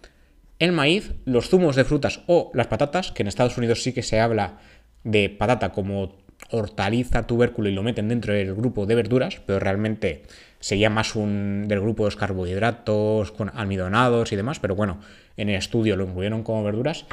El 0.63 0.71
maíz, 0.71 1.11
los 1.25 1.49
zumos 1.49 1.75
de 1.75 1.83
frutas 1.83 2.21
o 2.25 2.49
las 2.53 2.67
patatas, 2.67 3.11
que 3.11 3.21
en 3.21 3.27
Estados 3.27 3.57
Unidos 3.57 3.83
sí 3.83 3.91
que 3.91 4.01
se 4.01 4.21
habla 4.21 4.59
de 5.03 5.29
patata 5.29 5.73
como 5.73 6.15
hortaliza, 6.51 7.27
tubérculo 7.27 7.67
y 7.67 7.73
lo 7.73 7.83
meten 7.83 8.07
dentro 8.07 8.33
del 8.33 8.55
grupo 8.55 8.85
de 8.85 8.95
verduras, 8.95 9.41
pero 9.45 9.59
realmente 9.59 10.23
sería 10.61 10.89
más 10.89 11.17
un 11.17 11.65
del 11.67 11.81
grupo 11.81 12.03
de 12.03 12.07
los 12.07 12.15
carbohidratos 12.15 13.33
con 13.33 13.51
almidonados 13.53 14.31
y 14.31 14.37
demás, 14.37 14.61
pero 14.61 14.73
bueno, 14.73 15.01
en 15.35 15.49
el 15.49 15.55
estudio 15.55 15.97
lo 15.97 16.05
incluyeron 16.05 16.43
como 16.43 16.63
verduras. 16.63 17.07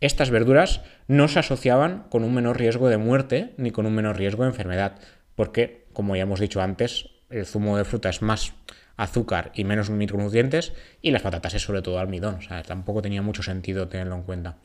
Estas 0.00 0.30
verduras 0.30 0.80
no 1.06 1.28
se 1.28 1.38
asociaban 1.38 2.06
con 2.10 2.24
un 2.24 2.34
menor 2.34 2.58
riesgo 2.58 2.88
de 2.88 2.96
muerte 2.96 3.54
ni 3.56 3.70
con 3.70 3.86
un 3.86 3.94
menor 3.94 4.16
riesgo 4.16 4.42
de 4.42 4.48
enfermedad, 4.48 4.98
porque, 5.36 5.84
como 5.92 6.16
ya 6.16 6.22
hemos 6.22 6.40
dicho 6.40 6.60
antes, 6.60 7.10
el 7.30 7.46
zumo 7.46 7.78
de 7.78 7.84
fruta 7.84 8.08
es 8.08 8.20
más 8.20 8.52
azúcar 8.96 9.52
y 9.54 9.64
menos 9.64 9.90
micronutrientes 9.90 10.72
y 11.02 11.10
las 11.10 11.22
patatas 11.22 11.54
es 11.54 11.62
sobre 11.62 11.82
todo 11.82 11.98
almidón, 11.98 12.36
o 12.36 12.42
sea, 12.42 12.62
tampoco 12.62 13.02
tenía 13.02 13.22
mucho 13.22 13.42
sentido 13.42 13.88
tenerlo 13.88 14.16
en 14.16 14.22
cuenta. 14.22 14.56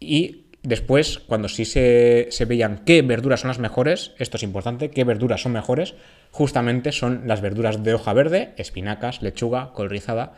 Y 0.00 0.46
Después, 0.66 1.20
cuando 1.20 1.48
sí 1.48 1.64
se, 1.64 2.28
veían 2.44 2.82
qué 2.84 3.00
verduras 3.02 3.38
son 3.42 3.48
las 3.48 3.60
mejores, 3.60 4.14
esto 4.18 4.36
es 4.36 4.42
importante, 4.42 4.90
qué 4.90 5.04
verduras 5.04 5.42
son 5.42 5.52
mejores, 5.52 5.94
justamente 6.32 6.90
son 6.90 7.28
las 7.28 7.40
verduras 7.40 7.84
de 7.84 7.94
hoja 7.94 8.12
verde, 8.12 8.52
espinacas, 8.56 9.22
lechuga, 9.22 9.72
col 9.74 9.90
rizada, 9.90 10.32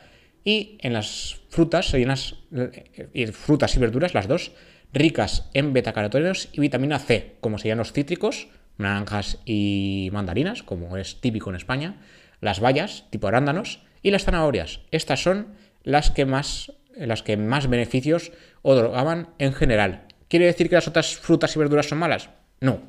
y 0.44 0.76
en 0.82 0.92
las 0.92 1.40
frutas 1.48 1.86
serían 1.86 2.10
las 2.10 2.34
eh, 2.52 3.32
frutas 3.32 3.74
y 3.74 3.78
verduras, 3.78 4.12
las 4.12 4.28
dos, 4.28 4.52
ricas 4.92 5.48
en 5.54 5.72
betacarotenos 5.72 6.50
y 6.52 6.60
vitamina 6.60 6.98
C, 6.98 7.36
como 7.40 7.56
serían 7.56 7.78
los 7.78 7.94
cítricos, 7.94 8.48
naranjas 8.76 9.38
y 9.46 10.10
mandarinas, 10.12 10.62
como 10.62 10.98
es 10.98 11.22
típico 11.22 11.48
en 11.48 11.56
España, 11.56 12.02
las 12.40 12.60
bayas, 12.60 13.04
tipo 13.10 13.28
arándanos, 13.28 13.82
y 14.02 14.10
las 14.10 14.24
zanahorias. 14.24 14.80
Estas 14.90 15.22
son 15.22 15.48
las 15.82 16.10
que 16.10 16.24
más, 16.24 16.72
las 16.96 17.22
que 17.22 17.36
más 17.36 17.68
beneficios 17.68 18.32
otorgaban 18.62 19.30
en 19.38 19.52
general. 19.52 20.04
¿Quiere 20.28 20.46
decir 20.46 20.68
que 20.68 20.74
las 20.74 20.88
otras 20.88 21.16
frutas 21.16 21.54
y 21.56 21.58
verduras 21.58 21.86
son 21.86 21.98
malas? 21.98 22.30
No. 22.60 22.80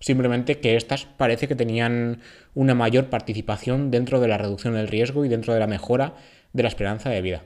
Simplemente 0.00 0.60
que 0.60 0.76
estas 0.76 1.04
parece 1.04 1.48
que 1.48 1.56
tenían 1.56 2.20
una 2.54 2.74
mayor 2.74 3.10
participación 3.10 3.90
dentro 3.90 4.20
de 4.20 4.28
la 4.28 4.38
reducción 4.38 4.74
del 4.74 4.88
riesgo 4.88 5.24
y 5.24 5.28
dentro 5.28 5.54
de 5.54 5.60
la 5.60 5.66
mejora 5.66 6.14
de 6.52 6.62
la 6.62 6.68
esperanza 6.68 7.10
de 7.10 7.20
vida. 7.20 7.42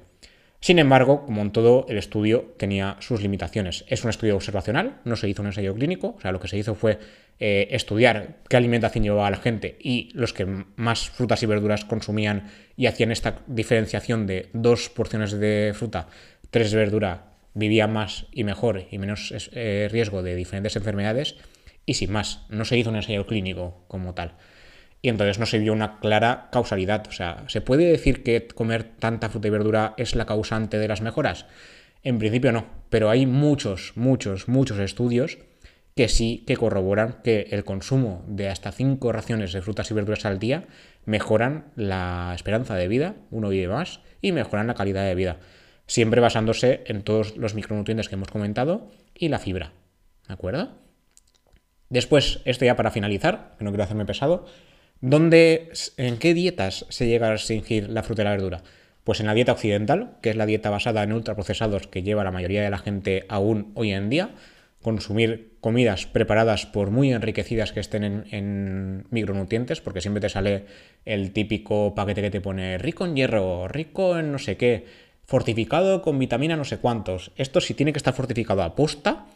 Sin 0.60 0.78
embargo, 0.78 1.26
como 1.26 1.42
en 1.42 1.50
todo, 1.50 1.86
el 1.88 1.98
estudio 1.98 2.54
tenía 2.56 2.96
sus 3.00 3.20
limitaciones. 3.20 3.84
Es 3.88 4.04
un 4.04 4.10
estudio 4.10 4.36
observacional, 4.36 5.00
no 5.04 5.16
se 5.16 5.28
hizo 5.28 5.42
un 5.42 5.48
ensayo 5.48 5.74
clínico, 5.74 6.14
o 6.16 6.20
sea, 6.20 6.30
lo 6.30 6.38
que 6.38 6.46
se 6.46 6.56
hizo 6.56 6.76
fue 6.76 7.00
eh, 7.38 7.68
estudiar 7.70 8.36
qué 8.48 8.56
alimentación 8.56 9.04
llevaba 9.04 9.30
la 9.30 9.36
gente 9.36 9.76
y 9.80 10.10
los 10.14 10.32
que 10.32 10.46
más 10.76 11.10
frutas 11.10 11.42
y 11.42 11.46
verduras 11.46 11.84
consumían 11.84 12.50
y 12.76 12.86
hacían 12.86 13.10
esta 13.10 13.40
diferenciación 13.46 14.26
de 14.26 14.48
dos 14.52 14.88
porciones 14.90 15.32
de 15.32 15.72
fruta, 15.74 16.08
tres 16.50 16.72
verdura 16.74 17.32
vivía 17.54 17.86
más 17.86 18.26
y 18.32 18.44
mejor 18.44 18.86
y 18.90 18.98
menos 18.98 19.34
eh, 19.52 19.88
riesgo 19.90 20.22
de 20.22 20.36
diferentes 20.36 20.76
enfermedades 20.76 21.36
y 21.84 21.94
sin 21.94 22.12
más, 22.12 22.46
no 22.48 22.64
se 22.64 22.78
hizo 22.78 22.90
un 22.90 22.96
ensayo 22.96 23.26
clínico 23.26 23.84
como 23.88 24.14
tal. 24.14 24.36
Y 25.00 25.08
entonces 25.08 25.40
no 25.40 25.46
se 25.46 25.58
vio 25.58 25.72
una 25.72 25.98
clara 25.98 26.48
causalidad. 26.52 27.06
O 27.08 27.12
sea, 27.12 27.44
¿se 27.48 27.60
puede 27.60 27.86
decir 27.86 28.22
que 28.22 28.46
comer 28.46 28.84
tanta 28.84 29.28
fruta 29.28 29.48
y 29.48 29.50
verdura 29.50 29.94
es 29.96 30.14
la 30.14 30.26
causante 30.26 30.78
de 30.78 30.86
las 30.86 31.00
mejoras? 31.00 31.46
En 32.04 32.18
principio 32.18 32.52
no, 32.52 32.66
pero 32.88 33.10
hay 33.10 33.26
muchos, 33.26 33.92
muchos, 33.96 34.46
muchos 34.48 34.78
estudios 34.78 35.38
que 35.94 36.08
sí 36.08 36.44
que 36.46 36.56
corroboran 36.56 37.20
que 37.22 37.48
el 37.50 37.64
consumo 37.64 38.24
de 38.26 38.48
hasta 38.48 38.72
5 38.72 39.12
raciones 39.12 39.52
de 39.52 39.62
frutas 39.62 39.90
y 39.90 39.94
verduras 39.94 40.24
al 40.24 40.38
día 40.38 40.64
mejoran 41.04 41.66
la 41.76 42.32
esperanza 42.34 42.74
de 42.76 42.88
vida, 42.88 43.16
uno 43.30 43.48
vive 43.48 43.68
más, 43.68 44.00
y 44.20 44.32
mejoran 44.32 44.68
la 44.68 44.74
calidad 44.74 45.04
de 45.04 45.14
vida 45.14 45.38
siempre 45.86 46.20
basándose 46.20 46.82
en 46.86 47.02
todos 47.02 47.36
los 47.36 47.54
micronutrientes 47.54 48.08
que 48.08 48.14
hemos 48.14 48.28
comentado 48.28 48.90
y 49.14 49.28
la 49.28 49.38
fibra. 49.38 49.72
¿De 50.26 50.34
acuerdo? 50.34 50.70
Después, 51.90 52.40
esto 52.46 52.64
ya 52.64 52.76
para 52.76 52.90
finalizar, 52.90 53.54
que 53.58 53.64
no 53.64 53.70
quiero 53.70 53.84
hacerme 53.84 54.06
pesado, 54.06 54.46
¿dónde, 55.02 55.70
¿en 55.98 56.18
qué 56.18 56.32
dietas 56.32 56.86
se 56.88 57.06
llega 57.06 57.28
a 57.28 57.32
restringir 57.32 57.90
la 57.90 58.02
fruta 58.02 58.22
y 58.22 58.24
la 58.24 58.30
verdura? 58.30 58.62
Pues 59.04 59.20
en 59.20 59.26
la 59.26 59.34
dieta 59.34 59.52
occidental, 59.52 60.16
que 60.22 60.30
es 60.30 60.36
la 60.36 60.46
dieta 60.46 60.70
basada 60.70 61.02
en 61.02 61.12
ultraprocesados 61.12 61.88
que 61.88 62.02
lleva 62.02 62.24
la 62.24 62.30
mayoría 62.30 62.62
de 62.62 62.70
la 62.70 62.78
gente 62.78 63.26
aún 63.28 63.72
hoy 63.74 63.92
en 63.92 64.08
día, 64.08 64.30
consumir 64.82 65.56
comidas 65.60 66.06
preparadas 66.06 66.66
por 66.66 66.90
muy 66.90 67.12
enriquecidas 67.12 67.72
que 67.72 67.80
estén 67.80 68.04
en, 68.04 68.24
en, 68.30 69.06
micronutrientes, 69.10 69.80
porque 69.80 70.00
siempre 70.00 70.20
te 70.20 70.28
sale 70.28 70.66
el 71.04 71.32
típico 71.32 71.94
paquete 71.94 72.22
que 72.22 72.30
te 72.30 72.40
pone 72.40 72.78
rico 72.78 73.06
en 73.06 73.16
hierro, 73.16 73.68
rico 73.68 74.18
en 74.18 74.32
no 74.32 74.38
sé 74.38 74.56
qué, 74.56 74.84
fortificado 75.24 76.02
con 76.02 76.18
vitamina 76.18 76.56
no 76.56 76.64
sé 76.64 76.78
cuántos. 76.78 77.32
Esto 77.36 77.60
si 77.60 77.74
tiene 77.74 77.92
que 77.92 77.98
estar 77.98 78.14
fortificado 78.14 78.62
a 78.62 78.74
posta 78.74 79.26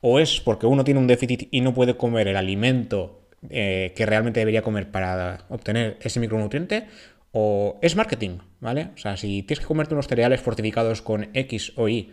o 0.00 0.18
es 0.18 0.40
porque 0.40 0.66
uno 0.66 0.84
tiene 0.84 1.00
un 1.00 1.06
déficit 1.06 1.48
y 1.50 1.60
no 1.60 1.74
puede 1.74 1.96
comer 1.96 2.28
el 2.28 2.36
alimento 2.36 3.22
eh, 3.50 3.92
que 3.96 4.04
realmente 4.06 4.40
debería 4.40 4.62
comer 4.62 4.90
para 4.90 5.44
obtener 5.48 5.96
ese 6.00 6.20
micronutriente 6.20 6.86
o 7.32 7.78
es 7.82 7.94
marketing, 7.94 8.38
¿vale? 8.60 8.90
O 8.94 8.98
sea, 8.98 9.16
si 9.16 9.42
tienes 9.42 9.60
que 9.60 9.66
comerte 9.66 9.94
unos 9.94 10.08
cereales 10.08 10.40
fortificados 10.40 11.02
con 11.02 11.28
X 11.34 11.72
o 11.76 11.88
Y 11.88 12.12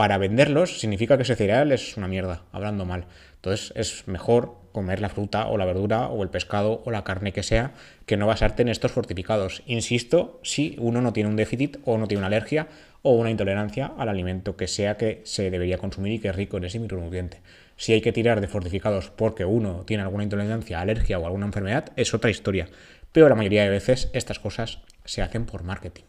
para 0.00 0.16
venderlos, 0.16 0.80
significa 0.80 1.18
que 1.18 1.24
ese 1.24 1.36
cereal 1.36 1.72
es 1.72 1.98
una 1.98 2.08
mierda, 2.08 2.44
hablando 2.52 2.86
mal. 2.86 3.04
Entonces 3.34 3.70
es 3.76 4.08
mejor 4.08 4.54
comer 4.72 5.02
la 5.02 5.10
fruta 5.10 5.46
o 5.48 5.58
la 5.58 5.66
verdura 5.66 6.08
o 6.08 6.22
el 6.22 6.30
pescado 6.30 6.80
o 6.86 6.90
la 6.90 7.04
carne 7.04 7.34
que 7.34 7.42
sea 7.42 7.74
que 8.06 8.16
no 8.16 8.26
basarte 8.26 8.62
en 8.62 8.70
estos 8.70 8.92
fortificados. 8.92 9.62
Insisto, 9.66 10.40
si 10.42 10.74
uno 10.78 11.02
no 11.02 11.12
tiene 11.12 11.28
un 11.28 11.36
déficit 11.36 11.76
o 11.84 11.98
no 11.98 12.08
tiene 12.08 12.20
una 12.20 12.28
alergia 12.28 12.68
o 13.02 13.12
una 13.12 13.30
intolerancia 13.30 13.92
al 13.98 14.08
alimento 14.08 14.56
que 14.56 14.68
sea 14.68 14.96
que 14.96 15.20
se 15.24 15.50
debería 15.50 15.76
consumir 15.76 16.14
y 16.14 16.18
que 16.18 16.28
es 16.28 16.34
rico 16.34 16.56
en 16.56 16.64
ese 16.64 16.78
micronutriente. 16.78 17.42
Si 17.76 17.92
hay 17.92 18.00
que 18.00 18.12
tirar 18.12 18.40
de 18.40 18.48
fortificados 18.48 19.10
porque 19.10 19.44
uno 19.44 19.84
tiene 19.86 20.02
alguna 20.02 20.24
intolerancia, 20.24 20.80
alergia 20.80 21.18
o 21.18 21.26
alguna 21.26 21.44
enfermedad, 21.44 21.92
es 21.96 22.14
otra 22.14 22.30
historia. 22.30 22.70
Pero 23.12 23.28
la 23.28 23.34
mayoría 23.34 23.64
de 23.64 23.68
veces 23.68 24.08
estas 24.14 24.38
cosas 24.38 24.78
se 25.04 25.20
hacen 25.20 25.44
por 25.44 25.62
marketing. 25.62 26.04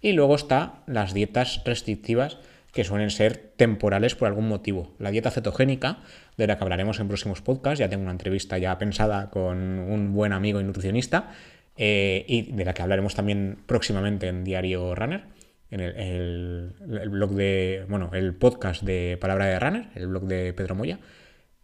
Y 0.00 0.12
luego 0.12 0.34
está 0.34 0.82
las 0.86 1.12
dietas 1.12 1.60
restrictivas 1.66 2.38
que 2.74 2.84
suelen 2.84 3.10
ser 3.10 3.52
temporales 3.56 4.16
por 4.16 4.26
algún 4.26 4.48
motivo. 4.48 4.94
La 4.98 5.10
dieta 5.10 5.30
cetogénica, 5.30 5.98
de 6.36 6.48
la 6.48 6.58
que 6.58 6.64
hablaremos 6.64 6.98
en 6.98 7.06
próximos 7.06 7.40
podcasts, 7.40 7.78
ya 7.78 7.88
tengo 7.88 8.02
una 8.02 8.12
entrevista 8.12 8.58
ya 8.58 8.76
pensada 8.78 9.30
con 9.30 9.78
un 9.78 10.12
buen 10.12 10.32
amigo 10.32 10.60
y 10.60 10.64
nutricionista, 10.64 11.30
eh, 11.76 12.24
y 12.28 12.52
de 12.52 12.64
la 12.64 12.74
que 12.74 12.82
hablaremos 12.82 13.14
también 13.14 13.58
próximamente 13.66 14.26
en 14.26 14.42
Diario 14.42 14.94
Runner, 14.94 15.22
en 15.70 15.80
el, 15.80 16.74
blog 17.10 17.30
de, 17.32 17.84
bueno, 17.88 18.10
el 18.12 18.34
podcast 18.34 18.82
de 18.82 19.18
Palabra 19.20 19.46
de 19.46 19.58
Runner, 19.58 19.88
el 19.94 20.08
blog 20.08 20.24
de 20.24 20.52
Pedro 20.52 20.74
Moya. 20.74 20.98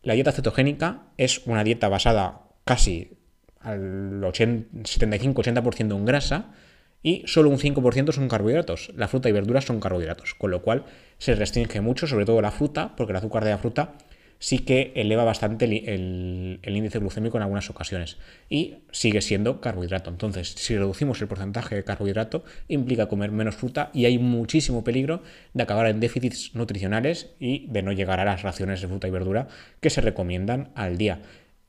La 0.03 0.15
dieta 0.15 0.33
cetogénica 0.33 1.03
es 1.17 1.47
una 1.47 1.63
dieta 1.63 1.89
basada 1.89 2.43
casi 2.65 3.19
al 3.61 4.21
75-80% 4.23 5.97
en 5.97 6.05
grasa, 6.05 6.53
y 7.03 7.23
solo 7.27 7.51
un 7.51 7.59
5% 7.59 8.13
son 8.13 8.29
carbohidratos. 8.29 8.93
La 8.95 9.09
fruta 9.09 9.29
y 9.29 9.33
verduras 9.33 9.65
son 9.65 9.81
carbohidratos, 9.81 10.35
con 10.35 10.51
lo 10.51 10.63
cual 10.63 10.85
se 11.19 11.35
restringe 11.35 11.81
mucho, 11.81 12.07
sobre 12.07 12.25
todo 12.25 12.41
la 12.41 12.51
fruta, 12.51 12.95
porque 12.97 13.13
el 13.13 13.17
azúcar 13.17 13.45
de 13.45 13.51
la 13.51 13.59
fruta 13.59 13.95
sí 14.41 14.61
que 14.61 14.93
eleva 14.97 15.23
bastante 15.23 15.67
el, 15.67 16.59
índice 16.65 16.99
glucémico 16.99 17.37
en 17.37 17.43
algunas 17.43 17.69
ocasiones 17.71 18.17
y 18.49 18.79
sigue 18.91 19.21
siendo 19.21 19.61
carbohidrato. 19.61 20.11
Entonces, 20.11 20.49
si 20.57 20.77
reducimos 20.77 21.21
el 21.21 21.29
porcentaje 21.29 21.77
de 21.77 21.85
carbohidrato, 21.85 22.43
implica 22.67 23.07
comer 23.07 23.31
menos 23.31 23.55
fruta 23.55 23.91
y 23.93 24.07
hay 24.07 24.19
muchísimo 24.19 24.83
peligro 24.83 25.23
de 25.53 25.63
acabar 25.63 25.87
en 25.87 26.01
déficits 26.01 26.55
nutricionales 26.55 27.35
y 27.39 27.67
de 27.69 27.83
no 27.83 27.93
llegar 27.93 28.19
a 28.19 28.25
las 28.25 28.43
raciones 28.43 28.81
de 28.81 28.89
fruta 28.89 29.07
y 29.07 29.11
verdura 29.11 29.47
que 29.81 29.91
se 29.91 30.01
recomiendan 30.01 30.71
al 30.75 30.97
día. 30.97 31.21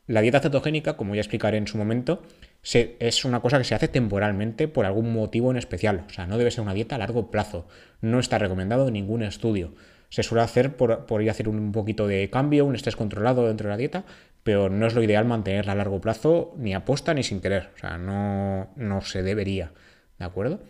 La 0.08 0.22
dieta 0.22 0.40
cetogénica, 0.40 0.98
como 0.98 1.14
ya 1.14 1.22
explicaré 1.22 1.58
en 1.58 1.68
su 1.68 1.78
momento, 1.78 2.24
es 2.64 3.26
una 3.26 3.40
cosa 3.40 3.58
que 3.58 3.64
se 3.64 3.76
hace 3.76 3.88
temporalmente 3.88 4.68
por 4.68 4.86
algún 4.86 5.12
motivo 5.14 5.52
en 5.52 5.58
especial. 5.58 6.06
O 6.08 6.14
sea, 6.14 6.28
no 6.28 6.38
debe 6.38 6.52
ser 6.52 6.62
una 6.62 6.74
dieta 6.74 6.96
a 6.96 7.00
largo 7.00 7.32
plazo. 7.32 7.68
No 8.02 8.20
está 8.20 8.38
recomendado 8.38 8.88
en 8.88 8.94
ningún 8.94 9.24
estudio. 9.24 9.74
Se 10.10 10.24
suele 10.24 10.44
hacer 10.44 10.76
por, 10.76 11.22
ir 11.22 11.30
a 11.30 11.32
hacer 11.32 11.48
un 11.48 11.72
poquito 11.72 12.06
de 12.08 12.30
cambio, 12.30 12.66
un 12.66 12.76
estrés 12.76 12.96
controlado 12.96 13.48
dentro 13.48 13.68
de 13.68 13.72
la 13.72 13.78
dieta, 13.78 14.04
pero 14.44 14.70
no 14.70 14.86
es 14.86 14.94
lo 14.94 15.02
ideal 15.02 15.26
mantenerla 15.26 15.72
a 15.72 15.76
largo 15.76 16.02
plazo 16.02 16.54
ni 16.58 16.74
aposta 16.74 17.14
ni 17.14 17.24
sin 17.24 17.42
querer. 17.42 17.70
O 17.76 17.80
sea, 17.80 17.98
no, 17.98 18.70
no 18.76 19.02
se 19.02 19.24
debería. 19.24 19.72
¿De 20.20 20.26
acuerdo? 20.26 20.62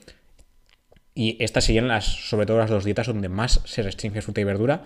Y 1.14 1.44
estas 1.44 1.66
serían 1.66 1.90
las, 1.90 2.06
sobre 2.06 2.46
todo 2.46 2.60
las 2.60 2.70
dos 2.70 2.86
dietas 2.86 3.08
donde 3.08 3.28
más 3.28 3.62
se 3.66 3.84
restringe 3.84 4.22
fruta 4.22 4.40
y 4.40 4.46
verdura 4.46 4.84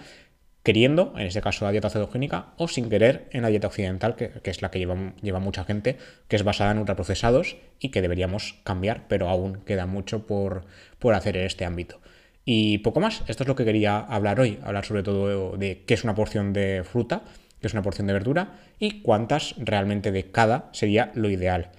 queriendo, 0.65 1.13
en 1.15 1.27
este 1.27 1.41
caso 1.41 1.63
la 1.63 1.71
dieta 1.71 1.91
cetogénica, 1.91 2.47
o 2.57 2.67
sin 2.67 2.89
querer 2.89 3.29
en 3.29 3.43
la 3.43 3.49
dieta 3.49 3.67
occidental, 3.67 4.15
que, 4.15 4.41
es 4.43 4.63
la 4.63 4.71
que 4.71 4.79
lleva, 4.79 5.13
lleva, 5.21 5.39
mucha 5.39 5.63
gente, 5.63 5.97
que 6.27 6.35
es 6.35 6.43
basada 6.43 6.71
en 6.71 6.79
ultraprocesados 6.79 7.57
y 7.79 7.89
que 7.89 8.01
deberíamos 8.01 8.55
cambiar, 8.63 9.07
pero 9.07 9.29
aún 9.29 9.61
queda 9.63 9.85
mucho 9.85 10.25
por, 10.25 10.65
por 10.97 11.13
hacer 11.13 11.37
en 11.37 11.45
este 11.45 11.65
ámbito. 11.65 12.01
Y 12.45 12.79
poco 12.79 12.99
más, 12.99 13.21
esto 13.27 13.43
es 13.43 13.47
lo 13.47 13.55
que 13.55 13.63
quería 13.63 13.99
hablar 13.99 14.39
hoy, 14.39 14.59
hablar 14.63 14.85
sobre 14.85 15.03
todo 15.03 15.55
de 15.55 15.83
qué 15.85 15.93
es 15.93 16.03
una 16.03 16.15
porción 16.15 16.51
de 16.51 16.83
fruta, 16.83 17.21
qué 17.61 17.67
es 17.67 17.73
una 17.73 17.83
porción 17.83 18.07
de 18.07 18.13
verdura 18.13 18.59
y 18.79 19.01
cuántas 19.01 19.53
realmente 19.59 20.11
de 20.11 20.31
cada 20.31 20.69
sería 20.71 21.11
lo 21.13 21.29
ideal. 21.29 21.69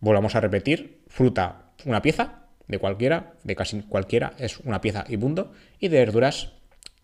Volvamos 0.00 0.34
a 0.34 0.40
repetir, 0.40 1.02
fruta, 1.08 1.72
una 1.84 2.00
pieza, 2.00 2.46
de 2.68 2.78
cualquiera, 2.78 3.34
de 3.44 3.54
casi 3.54 3.82
cualquiera, 3.82 4.32
es 4.38 4.60
una 4.60 4.80
pieza 4.80 5.04
y 5.08 5.18
punto, 5.18 5.52
y 5.78 5.88
de 5.88 5.98
verduras 5.98 6.52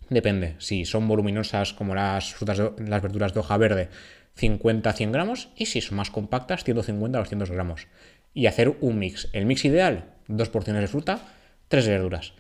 Depende, 0.09 0.55
si 0.59 0.85
son 0.85 1.09
voluminosas 1.09 1.73
como 1.73 1.95
las 1.95 2.33
frutas, 2.33 2.61
las 2.79 3.03
verduras 3.03 3.35
de 3.35 3.41
hoja 3.41 3.57
verde, 3.57 3.89
50 4.35 4.89
a 4.89 4.93
100 4.93 5.13
gramos, 5.13 5.49
y 5.57 5.67
si 5.67 5.81
son 5.81 5.97
más 5.97 6.11
compactas, 6.11 6.63
150 6.65 7.19
a 7.19 7.23
200 7.23 7.51
gramos. 7.51 7.89
Y 8.33 8.47
hacer 8.47 8.77
un 8.81 8.99
mix. 8.99 9.29
El 9.33 9.47
mix 9.47 9.65
ideal, 9.65 10.05
dos 10.29 10.49
porciones 10.49 10.83
de 10.83 10.89
fruta, 10.89 11.21
tres 11.69 11.89
verduras. 11.89 12.35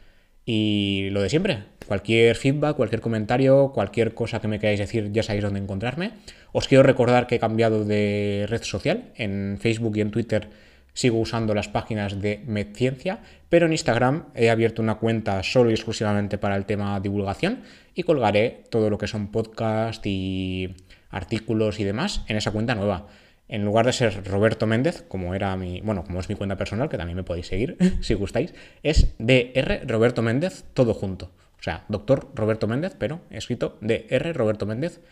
Y 0.44 1.08
lo 1.10 1.22
de 1.22 1.28
siempre, 1.28 1.64
cualquier 1.86 2.36
feedback, 2.36 2.76
cualquier 2.76 3.00
comentario, 3.00 3.72
cualquier 3.74 4.14
cosa 4.14 4.40
que 4.40 4.46
me 4.46 4.60
queráis 4.60 4.78
decir, 4.78 5.10
ya 5.10 5.24
sabéis 5.24 5.42
dónde 5.42 5.58
encontrarme. 5.58 6.12
Os 6.52 6.68
quiero 6.68 6.84
recordar 6.84 7.26
que 7.26 7.34
he 7.34 7.38
cambiado 7.40 7.84
de 7.84 8.46
red 8.48 8.62
social. 8.62 9.10
En 9.16 9.58
Facebook 9.60 9.96
y 9.96 10.02
en 10.02 10.12
Twitter 10.12 10.48
sigo 10.96 11.20
usando 11.20 11.54
las 11.54 11.68
páginas 11.68 12.22
de 12.22 12.42
MedCiencia, 12.46 13.20
pero 13.50 13.66
en 13.66 13.72
Instagram 13.72 14.24
he 14.34 14.48
abierto 14.48 14.80
una 14.80 14.94
cuenta 14.94 15.42
solo 15.42 15.70
y 15.70 15.74
exclusivamente 15.74 16.38
para 16.38 16.56
el 16.56 16.64
tema 16.64 16.98
divulgación 17.00 17.62
y 17.94 18.02
colgaré 18.02 18.64
todo 18.70 18.88
lo 18.88 18.96
que 18.96 19.06
son 19.06 19.30
podcasts 19.30 20.06
y 20.06 20.74
artículos 21.10 21.80
y 21.80 21.84
demás 21.84 22.24
en 22.28 22.38
esa 22.38 22.50
cuenta 22.50 22.74
nueva. 22.74 23.08
En 23.46 23.64
lugar 23.64 23.84
de 23.84 23.92
ser 23.92 24.24
Roberto 24.24 24.66
Méndez, 24.66 25.04
como 25.06 25.34
era 25.34 25.54
mi, 25.56 25.82
bueno, 25.82 26.02
como 26.02 26.18
es 26.18 26.30
mi 26.30 26.34
cuenta 26.34 26.56
personal, 26.56 26.88
que 26.88 26.96
también 26.96 27.16
me 27.16 27.24
podéis 27.24 27.46
seguir 27.46 27.76
si 28.00 28.14
gustáis, 28.14 28.54
es 28.82 29.14
DR 29.18 29.82
Roberto 29.86 30.22
Méndez 30.22 30.64
todo 30.72 30.94
junto. 30.94 31.26
O 31.60 31.62
sea, 31.62 31.84
doctor 31.88 32.30
Roberto 32.34 32.66
Méndez, 32.66 32.96
pero 32.98 33.20
escrito 33.28 33.76
DR 33.82 34.32
Roberto 34.32 34.64
Méndez 34.64 35.02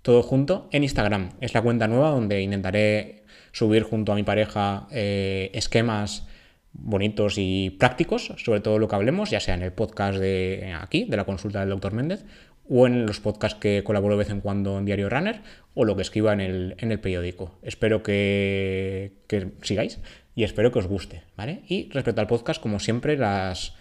todo 0.00 0.22
junto 0.22 0.68
en 0.72 0.84
Instagram. 0.84 1.32
Es 1.40 1.52
la 1.52 1.60
cuenta 1.60 1.86
nueva 1.86 2.10
donde 2.10 2.40
intentaré 2.40 3.23
subir 3.54 3.84
junto 3.84 4.12
a 4.12 4.16
mi 4.16 4.24
pareja 4.24 4.88
eh, 4.90 5.50
esquemas 5.54 6.26
bonitos 6.72 7.36
y 7.38 7.70
prácticos 7.70 8.32
sobre 8.36 8.60
todo 8.60 8.80
lo 8.80 8.88
que 8.88 8.96
hablemos, 8.96 9.30
ya 9.30 9.38
sea 9.38 9.54
en 9.54 9.62
el 9.62 9.72
podcast 9.72 10.18
de 10.18 10.74
aquí, 10.78 11.04
de 11.04 11.16
la 11.16 11.24
consulta 11.24 11.60
del 11.60 11.68
doctor 11.70 11.92
Méndez, 11.92 12.24
o 12.68 12.86
en 12.86 13.06
los 13.06 13.20
podcasts 13.20 13.58
que 13.58 13.84
colaboro 13.84 14.14
de 14.14 14.18
vez 14.18 14.30
en 14.30 14.40
cuando 14.40 14.76
en 14.78 14.84
Diario 14.84 15.08
Runner, 15.08 15.40
o 15.74 15.84
lo 15.84 15.94
que 15.94 16.02
escriba 16.02 16.32
en 16.32 16.40
el, 16.40 16.74
en 16.78 16.90
el 16.90 16.98
periódico. 16.98 17.58
Espero 17.62 18.02
que, 18.02 19.12
que, 19.28 19.52
sigáis 19.62 20.00
y 20.34 20.42
espero 20.42 20.72
que 20.72 20.80
os 20.80 20.88
guste, 20.88 21.22
¿vale? 21.36 21.62
Y 21.68 21.90
respecto 21.90 22.20
al 22.20 22.26
podcast, 22.26 22.60
como 22.60 22.80
siempre, 22.80 23.16
las 23.16 23.74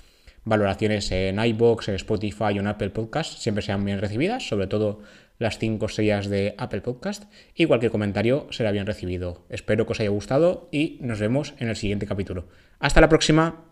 valoraciones 0.46 1.12
en 1.12 1.44
iBox, 1.44 1.88
en 1.88 1.96
Spotify 1.96 2.58
o 2.58 2.60
en 2.60 2.68
Apple 2.68 2.90
Podcast 2.90 3.40
siempre 3.40 3.64
sean 3.64 3.84
bien 3.84 4.00
recibidas, 4.00 4.48
sobre 4.48 4.68
todo 4.68 5.02
las 5.44 5.60
5 5.60 5.86
estrellas 5.86 6.30
de 6.30 6.56
Apple 6.58 6.82
Podcast 6.82 7.26
y 7.54 7.66
cualquier 7.66 7.92
comentario 7.92 8.48
será 8.50 8.72
bien 8.72 8.88
recibido. 8.88 9.46
Espero 9.50 9.86
que 9.86 9.92
os 9.92 10.00
haya 10.00 10.10
gustado 10.10 10.70
y 10.72 10.98
nos 11.02 11.20
vemos 11.20 11.54
en 11.60 11.70
el 11.70 11.76
siguiente 11.76 12.08
capítulo. 12.08 12.48
Hasta 12.80 13.02
la 13.02 13.10
próxima. 13.10 13.66